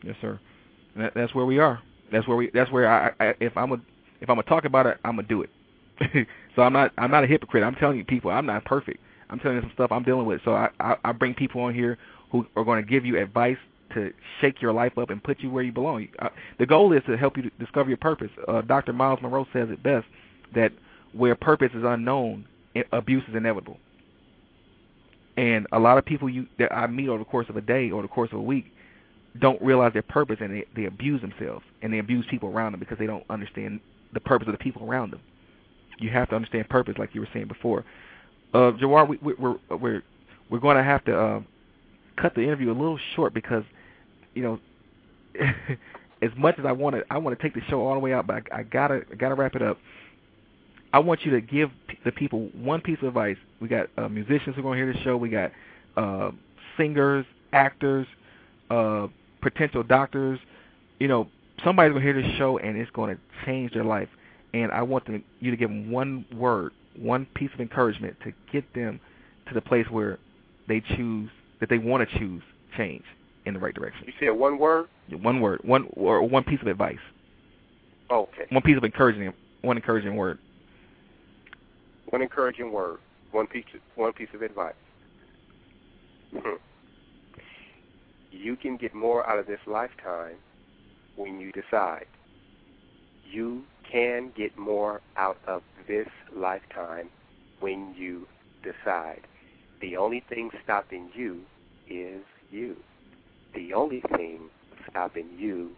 [0.02, 0.38] Yes, sir.
[0.94, 1.80] And that, that's where we are.
[2.10, 2.50] That's where we.
[2.52, 3.12] That's where I.
[3.20, 3.76] I if I'm a
[4.20, 5.50] if I'm gonna talk about it, I'm gonna do it.
[6.56, 7.64] so I'm not I'm not a hypocrite.
[7.64, 9.00] I'm telling you, people, I'm not perfect.
[9.30, 10.40] I'm telling you some stuff I'm dealing with.
[10.44, 11.98] So I I, I bring people on here
[12.30, 13.58] who are going to give you advice
[13.94, 16.08] to shake your life up and put you where you belong.
[16.18, 16.28] Uh,
[16.58, 18.30] the goal is to help you discover your purpose.
[18.48, 18.92] Uh, Dr.
[18.92, 20.06] Myles Munroe says it best
[20.54, 20.72] that
[21.12, 22.46] where purpose is unknown,
[22.92, 23.78] abuse is inevitable.
[25.36, 27.90] And a lot of people you that I meet over the course of a day
[27.90, 28.66] or the course of a week
[29.40, 32.80] don't realize their purpose and they, they abuse themselves and they abuse people around them
[32.80, 33.80] because they don't understand
[34.12, 35.20] the purpose of the people around them.
[35.98, 37.84] You have to understand purpose, like you were saying before.
[38.52, 40.02] Uh, JaWar, we, we, we're we're
[40.50, 41.40] we're going to have to uh,
[42.16, 43.64] cut the interview a little short because
[44.34, 44.58] you know,
[46.22, 48.12] as much as I want to, I want to take the show all the way
[48.12, 49.78] out, but I, I gotta, I gotta wrap it up.
[50.92, 51.70] I want you to give
[52.04, 53.38] the people one piece of advice.
[53.60, 55.16] We got uh, musicians who are going to hear the show.
[55.16, 55.52] We got
[55.96, 56.32] uh,
[56.76, 58.06] singers, actors,
[58.70, 59.06] uh,
[59.40, 60.38] potential doctors.
[61.00, 61.28] You know,
[61.64, 64.08] somebody's going to hear this show and it's going to change their life.
[64.52, 68.32] And I want them, you to give them one word, one piece of encouragement to
[68.52, 69.00] get them
[69.48, 70.18] to the place where
[70.68, 71.30] they choose
[71.60, 72.42] that they want to choose
[72.76, 73.04] change
[73.44, 74.04] in the right direction.
[74.06, 74.86] You said one word?
[75.10, 75.60] One word.
[75.64, 76.96] One or one piece of advice.
[78.10, 78.46] Okay.
[78.50, 79.32] One piece of encouraging
[79.62, 80.38] one encouraging word.
[82.10, 82.98] One encouraging word.
[83.30, 83.64] One piece
[83.94, 84.74] one piece of advice.
[86.32, 86.56] Hmm.
[88.30, 90.36] You can get more out of this lifetime
[91.16, 92.06] when you decide.
[93.30, 97.08] You can get more out of this lifetime
[97.60, 98.26] when you
[98.62, 99.20] decide.
[99.80, 101.40] The only thing stopping you
[101.88, 102.76] is you.
[103.54, 104.40] The only thing
[104.90, 105.70] stopping you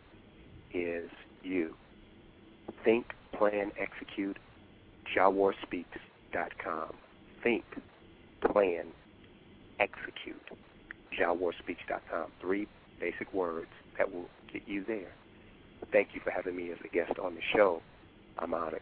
[0.73, 1.11] is
[1.43, 1.75] you.
[2.85, 3.07] Think,
[3.37, 4.39] plan, execute,
[5.17, 6.95] JaWarSpeaks.com.
[7.43, 7.65] Think,
[8.53, 8.87] plan,
[9.81, 10.43] execute,
[11.19, 12.31] JaWarSpeaks.com.
[12.41, 12.67] Three
[13.01, 13.69] basic words
[13.99, 15.13] that will get you there.
[15.93, 17.83] Thank you for having me as a guest on the show.
[18.39, 18.81] I'm honored.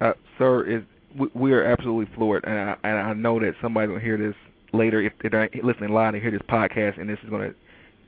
[0.00, 0.82] Uh, sir, is
[1.18, 4.34] we, we are absolutely floored, and I, and I know that somebody will hear this
[4.72, 6.14] later if they're listening live.
[6.14, 7.56] and hear this podcast, and this is going to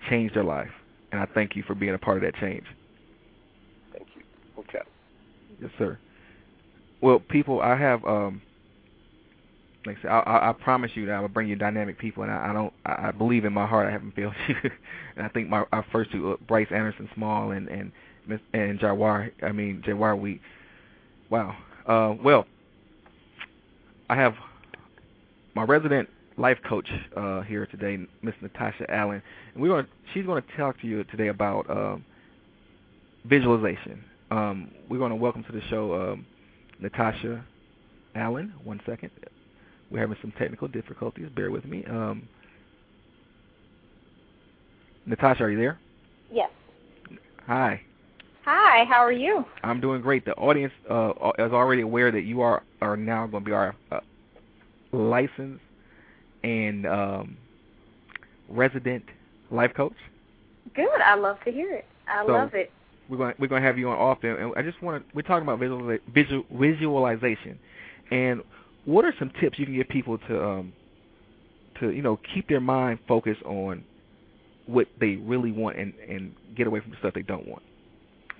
[0.09, 0.71] change their life.
[1.13, 2.65] And I thank you for being a part of that change.
[3.93, 4.23] Thank you.
[4.59, 4.83] Okay.
[5.61, 5.99] Yes, sir.
[7.01, 8.43] Well, people, I have um,
[9.87, 12.23] like I said, I, I, I promise you that I will bring you dynamic people,
[12.23, 12.73] and I, I don't.
[12.87, 14.57] I, I believe in my heart I haven't failed you.
[15.17, 17.93] and I think my our first two, uh, Bryce Anderson Small and and
[18.53, 19.31] and JaWar.
[19.43, 20.19] I mean JaWar.
[20.19, 20.41] We,
[21.31, 21.57] wow.
[21.87, 22.47] Uh, well,
[24.09, 24.35] I have
[25.55, 29.22] my resident life coach uh, here today, Miss Natasha Allen,
[29.55, 29.87] and we're going.
[30.12, 32.05] She's going to talk to you today about um,
[33.24, 34.03] visualization.
[34.30, 36.26] Um, we're going to welcome to the show um,
[36.80, 37.45] Natasha
[38.14, 38.53] Allen.
[38.64, 39.11] One second.
[39.91, 41.28] We're having some technical difficulties.
[41.35, 41.85] Bear with me.
[41.85, 42.28] Um,
[45.07, 45.78] Natasha, are you there?
[46.32, 46.51] Yes.
[47.47, 47.80] Hi.
[48.45, 49.45] Hi, how are you?
[49.62, 50.24] I'm doing great.
[50.24, 53.74] The audience uh, is already aware that you are are now going to be our
[53.91, 54.01] uh,
[54.93, 55.62] licensed
[56.45, 57.37] and um,
[58.49, 59.05] resident
[59.51, 59.97] life coach.
[60.75, 61.01] Good.
[61.05, 61.87] I love to hear it.
[62.07, 62.71] I so love it.
[63.09, 65.23] We're going we're going to have you on often, and I just want to we're
[65.23, 67.59] talking about visual, visual visualization,
[68.11, 68.43] and
[68.85, 70.73] what are some tips you can give people to um,
[71.81, 73.85] to you know keep their mind focused on
[74.67, 77.63] what they really want and and get away from the stuff they don't want?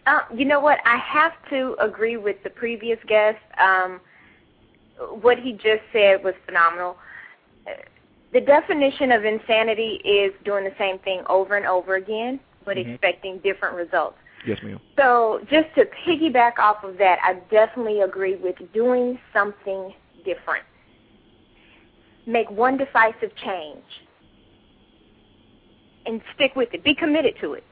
[0.07, 0.79] Uh, you know what?
[0.87, 3.39] I have to agree with the previous guest.
[3.63, 4.01] Um,
[5.21, 6.97] what he just said was phenomenal.
[8.35, 12.95] The definition of insanity is doing the same thing over and over again, but Mhm.
[12.95, 14.19] expecting different results.
[14.45, 14.81] Yes, ma'am.
[14.97, 20.65] So, just to piggyback off of that, I definitely agree with doing something different.
[22.27, 24.03] Make one decisive change
[26.05, 26.83] and stick with it.
[26.83, 27.65] Be committed to it.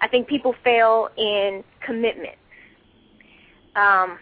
[0.00, 2.36] I think people fail in commitment.
[3.74, 4.18] Um,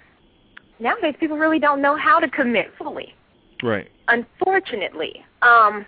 [0.79, 3.15] nowadays, people really don't know how to commit fully,
[3.63, 3.89] Right.
[4.09, 5.25] unfortunately.
[5.43, 5.87] Um,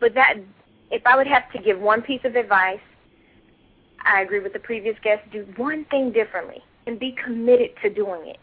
[0.00, 0.34] but that,
[0.90, 2.80] if I would have to give one piece of advice,
[4.04, 5.22] I agree with the previous guest.
[5.32, 8.38] Do one thing differently and be committed to doing it.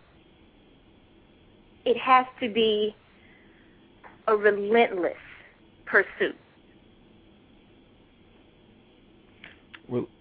[1.85, 2.95] It has to be
[4.27, 5.13] a relentless
[5.85, 6.35] pursuit.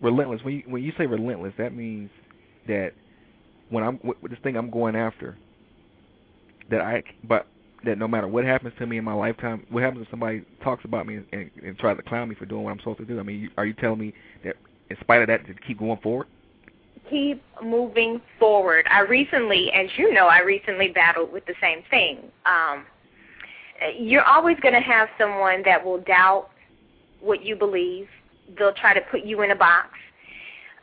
[0.01, 0.43] Relentless.
[0.43, 2.11] When you when you say relentless, that means
[2.67, 2.93] that
[3.71, 5.39] when I'm with this thing I'm going after,
[6.69, 7.47] that I but
[7.85, 10.85] that no matter what happens to me in my lifetime, what happens if somebody talks
[10.85, 13.05] about me and, and, and tries to clown me for doing what I'm supposed to
[13.05, 13.19] do?
[13.19, 14.15] I mean, you, are you telling me
[14.45, 14.57] that
[14.91, 16.27] in spite of that, to keep going forward?
[17.13, 18.87] keep moving forward.
[18.91, 22.19] I recently, as you know, I recently battled with the same thing.
[22.47, 22.87] Um,
[23.99, 26.49] you're always going to have someone that will doubt
[27.21, 28.09] what you believe.
[28.59, 29.89] They'll try to put you in a box.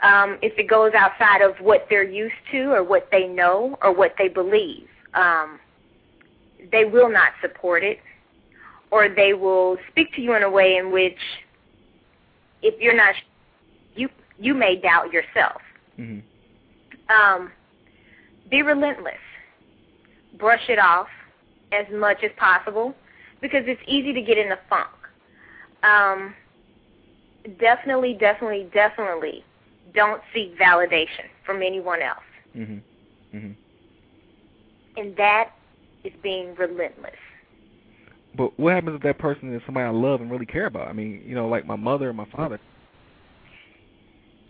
[0.04, 3.94] Um, if it goes outside of what they're used to or what they know or
[3.94, 5.60] what they believe, um,
[6.72, 8.00] they will not support it
[8.92, 11.18] or they will speak to you in a way in which
[12.62, 13.16] if you're not
[13.96, 15.62] you you may doubt yourself
[16.00, 16.20] Mm-hmm.
[17.14, 17.52] um,
[18.50, 19.14] be relentless.
[20.38, 21.08] Brush it off
[21.74, 22.96] as much as possible
[23.42, 24.90] because it's easy to get in the funk.
[25.84, 26.34] Um,
[27.60, 29.44] definitely, definitely, definitely
[29.94, 32.20] don't seek validation from anyone else.
[32.56, 33.38] Mm-hmm.
[33.38, 33.52] Mm-hmm.
[35.00, 35.52] And that
[36.04, 37.14] is being relentless.
[38.36, 40.88] But what happens if that person is somebody I love and really care about?
[40.88, 42.60] I mean, you know, like my mother and my father.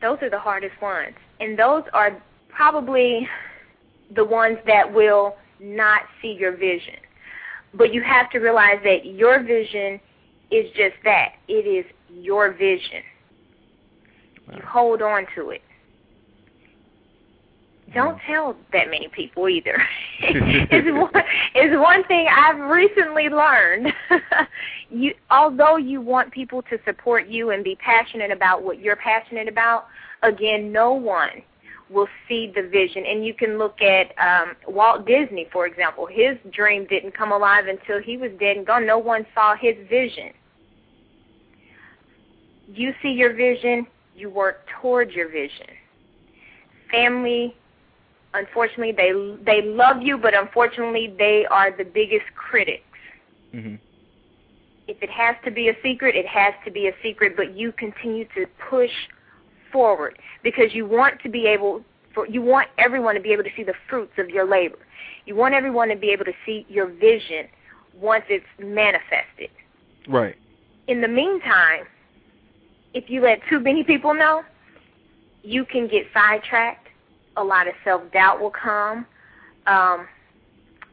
[0.02, 1.16] Those are the hardest ones.
[1.40, 3.28] And those are probably
[4.16, 6.96] the ones that will not see your vision.
[7.74, 10.00] But you have to realize that your vision
[10.52, 11.34] is just that.
[11.48, 13.04] It is your vision.
[14.54, 15.62] You hold on to it.
[17.94, 19.82] Don't tell that many people either.
[20.20, 21.24] it's one
[21.56, 23.94] it's one thing I've recently learned.
[24.90, 29.48] you although you want people to support you and be passionate about what you're passionate
[29.48, 29.88] about,
[30.24, 31.42] again, no one
[31.90, 33.04] will see the vision.
[33.06, 36.06] And you can look at um, Walt Disney, for example.
[36.06, 38.86] His dream didn't come alive until he was dead and gone.
[38.86, 40.32] No one saw his vision.
[42.72, 45.66] You see your vision, you work towards your vision.
[46.92, 47.56] Family
[48.34, 49.12] unfortunately they
[49.44, 52.84] they love you, but unfortunately they are the biggest critics.
[53.52, 53.76] hmm
[54.88, 57.72] If it has to be a secret, it has to be a secret, but you
[57.72, 58.92] continue to push
[59.72, 63.52] forward because you want to be able for you want everyone to be able to
[63.56, 64.80] see the fruits of your labor.
[65.26, 67.48] You want everyone to be able to see your vision
[67.94, 69.50] once it's manifested.
[70.08, 70.36] Right.
[70.88, 71.86] In the meantime,
[72.94, 74.44] if you let too many people know,
[75.44, 76.89] you can get sidetracked.
[77.40, 79.06] A lot of self-doubt will come.
[79.66, 80.08] Um,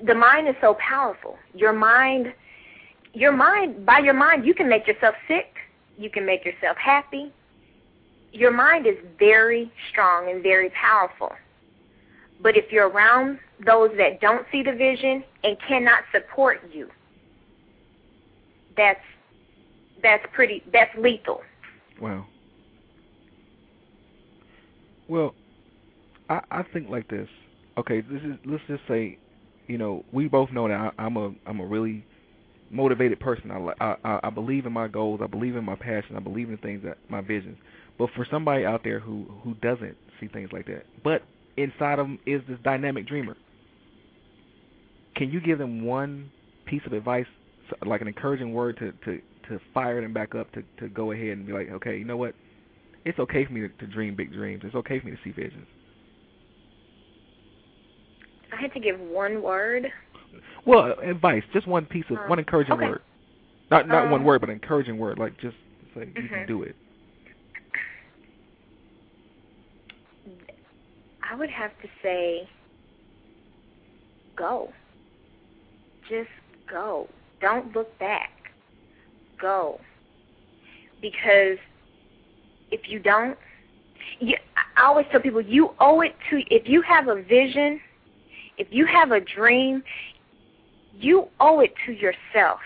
[0.07, 1.37] the mind is so powerful.
[1.55, 2.33] Your mind,
[3.15, 5.57] your mind, by your mind, you can make yourself sick.
[5.99, 7.33] You can make yourself happy.
[8.33, 11.33] Your mind is very strong and very powerful.
[12.41, 16.89] But if you're around those that don't see the vision and cannot support you,
[18.77, 19.01] that's
[20.03, 21.41] that's pretty that's lethal.
[22.01, 22.27] Wow.
[25.09, 25.35] Well,
[26.29, 27.29] I I think like this.
[27.79, 29.19] Okay, this is let's just say,
[29.67, 32.05] you know, we both know that I, I'm a I'm a really
[32.71, 33.51] motivated person.
[33.51, 35.21] I, I I believe in my goals.
[35.23, 36.17] I believe in my passion.
[36.17, 37.59] I believe in things that my visions.
[37.99, 41.23] But for somebody out there who who doesn't see things like that, but
[41.57, 43.37] inside of them is this dynamic dreamer.
[45.15, 46.31] Can you give them one
[46.67, 47.27] piece of advice,
[47.87, 51.29] like an encouraging word to to to fire them back up to to go ahead
[51.29, 52.35] and be like, okay, you know what?
[53.05, 54.63] It's okay for me to, to dream big dreams.
[54.65, 55.67] It's okay for me to see visions.
[58.53, 59.93] I had to give one word,
[60.65, 62.89] Well, advice, just one piece of Um, one encouraging okay.
[62.89, 63.03] word.
[63.71, 65.19] Not not one Um, word, but an encouraging word.
[65.19, 65.57] Like just
[65.95, 66.29] say you Mhm.
[66.29, 66.77] can do it.
[71.23, 72.49] I would have to say
[74.37, 74.73] go.
[76.09, 76.31] Just
[76.67, 77.09] go.
[77.41, 78.53] Don't look back.
[79.39, 79.81] Go.
[81.01, 81.59] Because
[82.71, 83.39] if you don't,
[84.21, 84.37] you,
[84.77, 87.81] I always tell people you owe it to, if you have a vision,
[88.59, 89.83] if you have a dream,
[90.99, 92.61] you owe it to yourself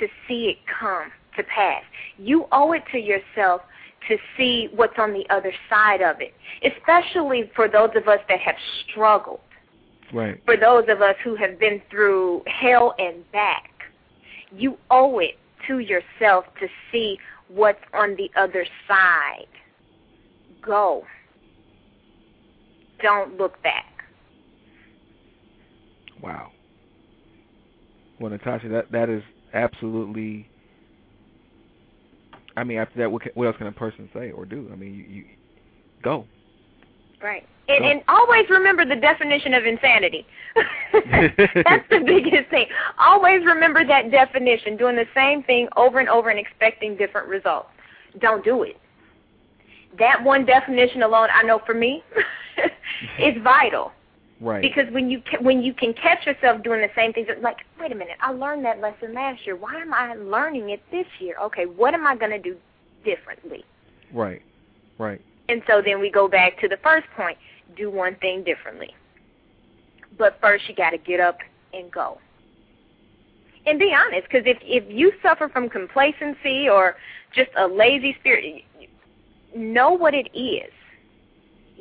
[0.00, 1.82] to see it come to pass.
[2.18, 3.62] You owe it to yourself
[4.08, 6.34] to see what's on the other side of it,
[6.64, 8.56] especially for those of us that have
[8.88, 9.40] struggled,
[10.12, 10.40] Right.
[10.44, 13.70] for those of us who have been through hell and back.
[14.54, 15.38] You owe it
[15.68, 17.18] to yourself to see
[17.48, 19.46] what's on the other side.
[20.60, 21.06] Go.
[23.00, 23.91] Don't look back.
[26.22, 26.52] Wow.
[28.20, 30.48] Well, Natasha, that that is absolutely.
[32.56, 34.68] I mean, after that, what, can, what else can a person say or do?
[34.70, 35.24] I mean, you, you
[36.02, 36.26] go.
[37.22, 37.46] Right.
[37.68, 40.26] And, and always remember the definition of insanity.
[40.92, 42.66] That's the biggest thing.
[42.98, 47.68] Always remember that definition, doing the same thing over and over and expecting different results.
[48.20, 48.76] Don't do it.
[49.98, 52.02] That one definition alone, I know for me,
[53.18, 53.92] is vital.
[54.42, 54.60] Right.
[54.60, 57.92] Because when you ca- when you can catch yourself doing the same things, like, wait
[57.92, 59.54] a minute, I learned that lesson last year.
[59.54, 61.36] Why am I learning it this year?
[61.40, 62.56] Okay, what am I going to do
[63.04, 63.64] differently?
[64.12, 64.42] right.
[64.98, 65.20] Right.
[65.48, 67.38] And so then we go back to the first point
[67.76, 68.94] do one thing differently.
[70.18, 71.38] But first, you got to get up
[71.72, 72.18] and go.
[73.64, 76.96] And be honest, because if, if you suffer from complacency or
[77.34, 78.62] just a lazy spirit,
[79.56, 80.70] know what it is.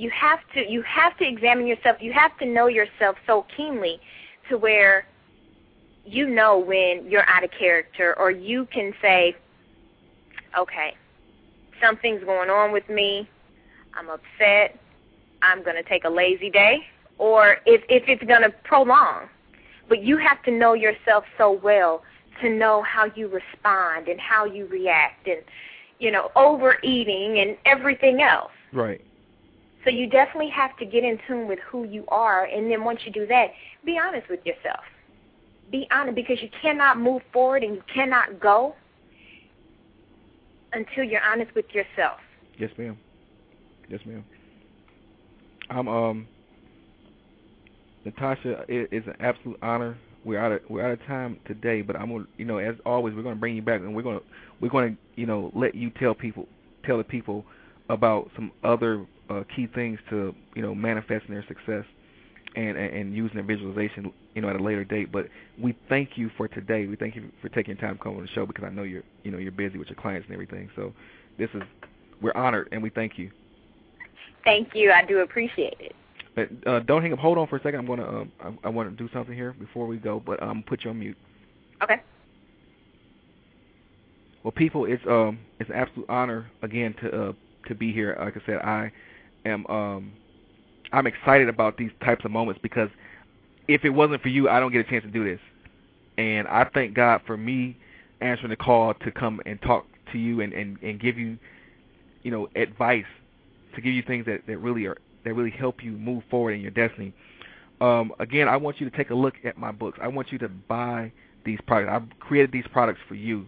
[0.02, 1.98] You have to you have to examine yourself.
[2.02, 4.00] You have to know yourself so keenly
[4.50, 5.06] to where
[6.06, 9.36] you know when you're out of character or you can say,
[10.58, 10.96] okay,
[11.80, 13.30] something's going on with me.
[13.94, 14.80] I'm upset.
[15.44, 16.80] I'm going to take a lazy day.
[17.20, 19.30] Or if, if it's going to prolong.
[19.88, 22.02] But you have to know yourself so well
[22.42, 25.44] to know how you respond and how you react and,
[26.00, 28.52] you know, overeating and everything else.
[28.74, 29.06] Right.
[29.84, 32.46] So you definitely have to get in tune with who you are.
[32.46, 33.48] And then once you do that,
[33.84, 34.84] be honest with yourself.
[35.72, 38.76] Be honest because you cannot move forward and you cannot go
[40.74, 42.20] until you're honest with yourself.
[42.58, 42.98] Yes, ma'am.
[43.90, 44.24] Yes, ma'am.
[45.70, 46.28] I'm um.
[48.04, 49.98] Natasha, it is an absolute honor.
[50.26, 53.16] We're out of we're out of time today, but I'm gonna you know as always
[53.16, 54.22] we're gonna bring you back and we're gonna
[54.60, 56.48] we're gonna you know let you tell people
[56.84, 57.46] tell the people
[57.90, 61.86] about some other uh, key things to you know manifesting their success
[62.56, 65.12] and, and and using their visualization you know at a later date.
[65.12, 65.28] But
[65.62, 66.86] we thank you for today.
[66.86, 69.04] We thank you for taking time to come on the show because I know you're
[69.24, 70.70] you know you're busy with your clients and everything.
[70.76, 70.94] So
[71.38, 71.62] this is
[72.22, 73.32] we're honored and we thank you.
[74.44, 74.92] Thank you.
[74.92, 75.96] I do appreciate it.
[76.36, 77.20] But uh, don't hang up.
[77.20, 77.80] Hold on for a second.
[77.80, 80.50] I'm gonna um, I, I want to do something here before we go, but I'm
[80.50, 81.18] um, put you on mute.
[81.84, 82.02] Okay.
[84.44, 87.34] Well, people, it's um it's an absolute honor again to uh,
[87.68, 88.18] to be here.
[88.20, 88.92] Like I said, I
[89.46, 90.12] am um
[90.92, 92.90] I'm excited about these types of moments because
[93.68, 95.40] if it wasn't for you, I don't get a chance to do this.
[96.18, 97.78] And I thank God for me
[98.20, 101.38] answering the call to come and talk to you and, and, and give you,
[102.24, 103.06] you know, advice,
[103.76, 106.62] to give you things that, that really are that really help you move forward in
[106.62, 107.14] your destiny.
[107.80, 110.00] Um, again, I want you to take a look at my books.
[110.02, 111.12] I want you to buy
[111.46, 111.92] these products.
[111.94, 113.48] I've created these products for you.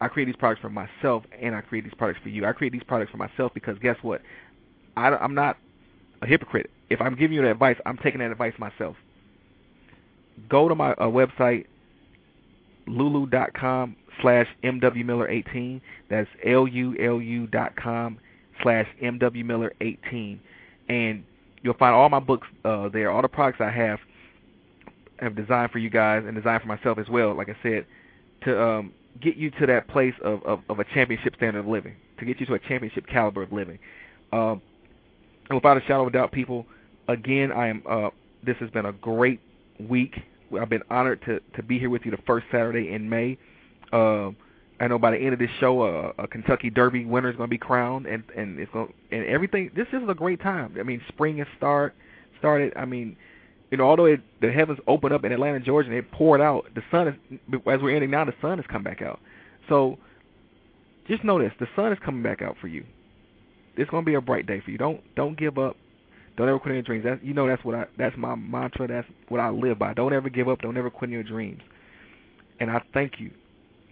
[0.00, 2.46] I create these products for myself, and I create these products for you.
[2.46, 4.22] I create these products for myself because guess what?
[5.00, 5.56] I, I'm not
[6.22, 6.70] a hypocrite.
[6.90, 8.96] If I'm giving you that advice, I'm taking that advice myself.
[10.48, 11.66] Go to my uh, website,
[12.86, 15.80] lulu.com slash mwmiller18.
[16.08, 18.18] That's L-U-L-U dot com
[18.62, 20.38] slash mwmiller18.
[20.88, 21.24] And
[21.62, 23.10] you'll find all my books uh, there.
[23.10, 24.00] All the products I have
[25.18, 27.86] have designed for you guys and designed for myself as well, like I said,
[28.44, 31.94] to um, get you to that place of, of, of a championship standard of living,
[32.18, 33.78] to get you to a championship caliber of living.
[34.32, 34.62] Um,
[35.54, 36.66] without a shadow of a doubt, people,
[37.08, 37.82] again, I am.
[37.88, 38.10] Uh,
[38.44, 39.40] this has been a great
[39.88, 40.14] week.
[40.58, 43.38] I've been honored to to be here with you the first Saturday in May.
[43.92, 44.30] Uh,
[44.80, 47.48] I know by the end of this show, uh, a Kentucky Derby winner is going
[47.48, 49.70] to be crowned, and and it's going and everything.
[49.74, 50.76] This is a great time.
[50.78, 51.94] I mean, spring has start
[52.38, 52.72] started.
[52.76, 53.16] I mean,
[53.70, 56.66] you know, although it, the heavens opened up in Atlanta, Georgia, and it poured out,
[56.74, 57.14] the sun is
[57.66, 59.20] as we're ending now, the sun has come back out.
[59.68, 59.98] So
[61.06, 62.84] just know this: the sun is coming back out for you.
[63.76, 64.78] It's to be a bright day for you.
[64.78, 65.76] Don't don't give up.
[66.36, 67.04] Don't ever quit your dreams.
[67.04, 68.88] That's you know that's what I that's my mantra.
[68.88, 69.94] That's what I live by.
[69.94, 70.60] Don't ever give up.
[70.60, 71.60] Don't ever quit your dreams.
[72.60, 73.30] And I thank you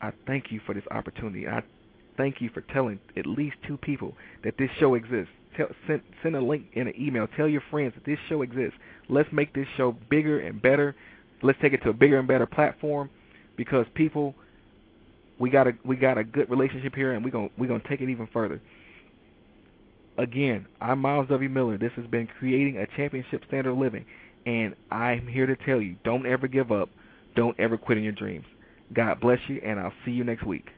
[0.00, 1.46] I thank you for this opportunity.
[1.48, 1.62] I
[2.16, 4.14] thank you for telling at least two people
[4.44, 5.32] that this show exists.
[5.56, 7.26] Tell, send send a link in an email.
[7.36, 8.78] Tell your friends that this show exists.
[9.08, 10.94] Let's make this show bigger and better.
[11.42, 13.10] Let's take it to a bigger and better platform
[13.56, 14.34] because people
[15.38, 17.88] we got a we got a good relationship here and we're going we're going to
[17.88, 18.60] take it even further.
[20.18, 21.48] Again, I'm Myles W.
[21.48, 21.78] Miller.
[21.78, 24.04] This has been creating a championship standard of living
[24.48, 26.88] and I'm here to tell you, don't ever give up.
[27.36, 28.46] Don't ever quit in your dreams.
[28.94, 30.68] God bless you, and I'll see you next week.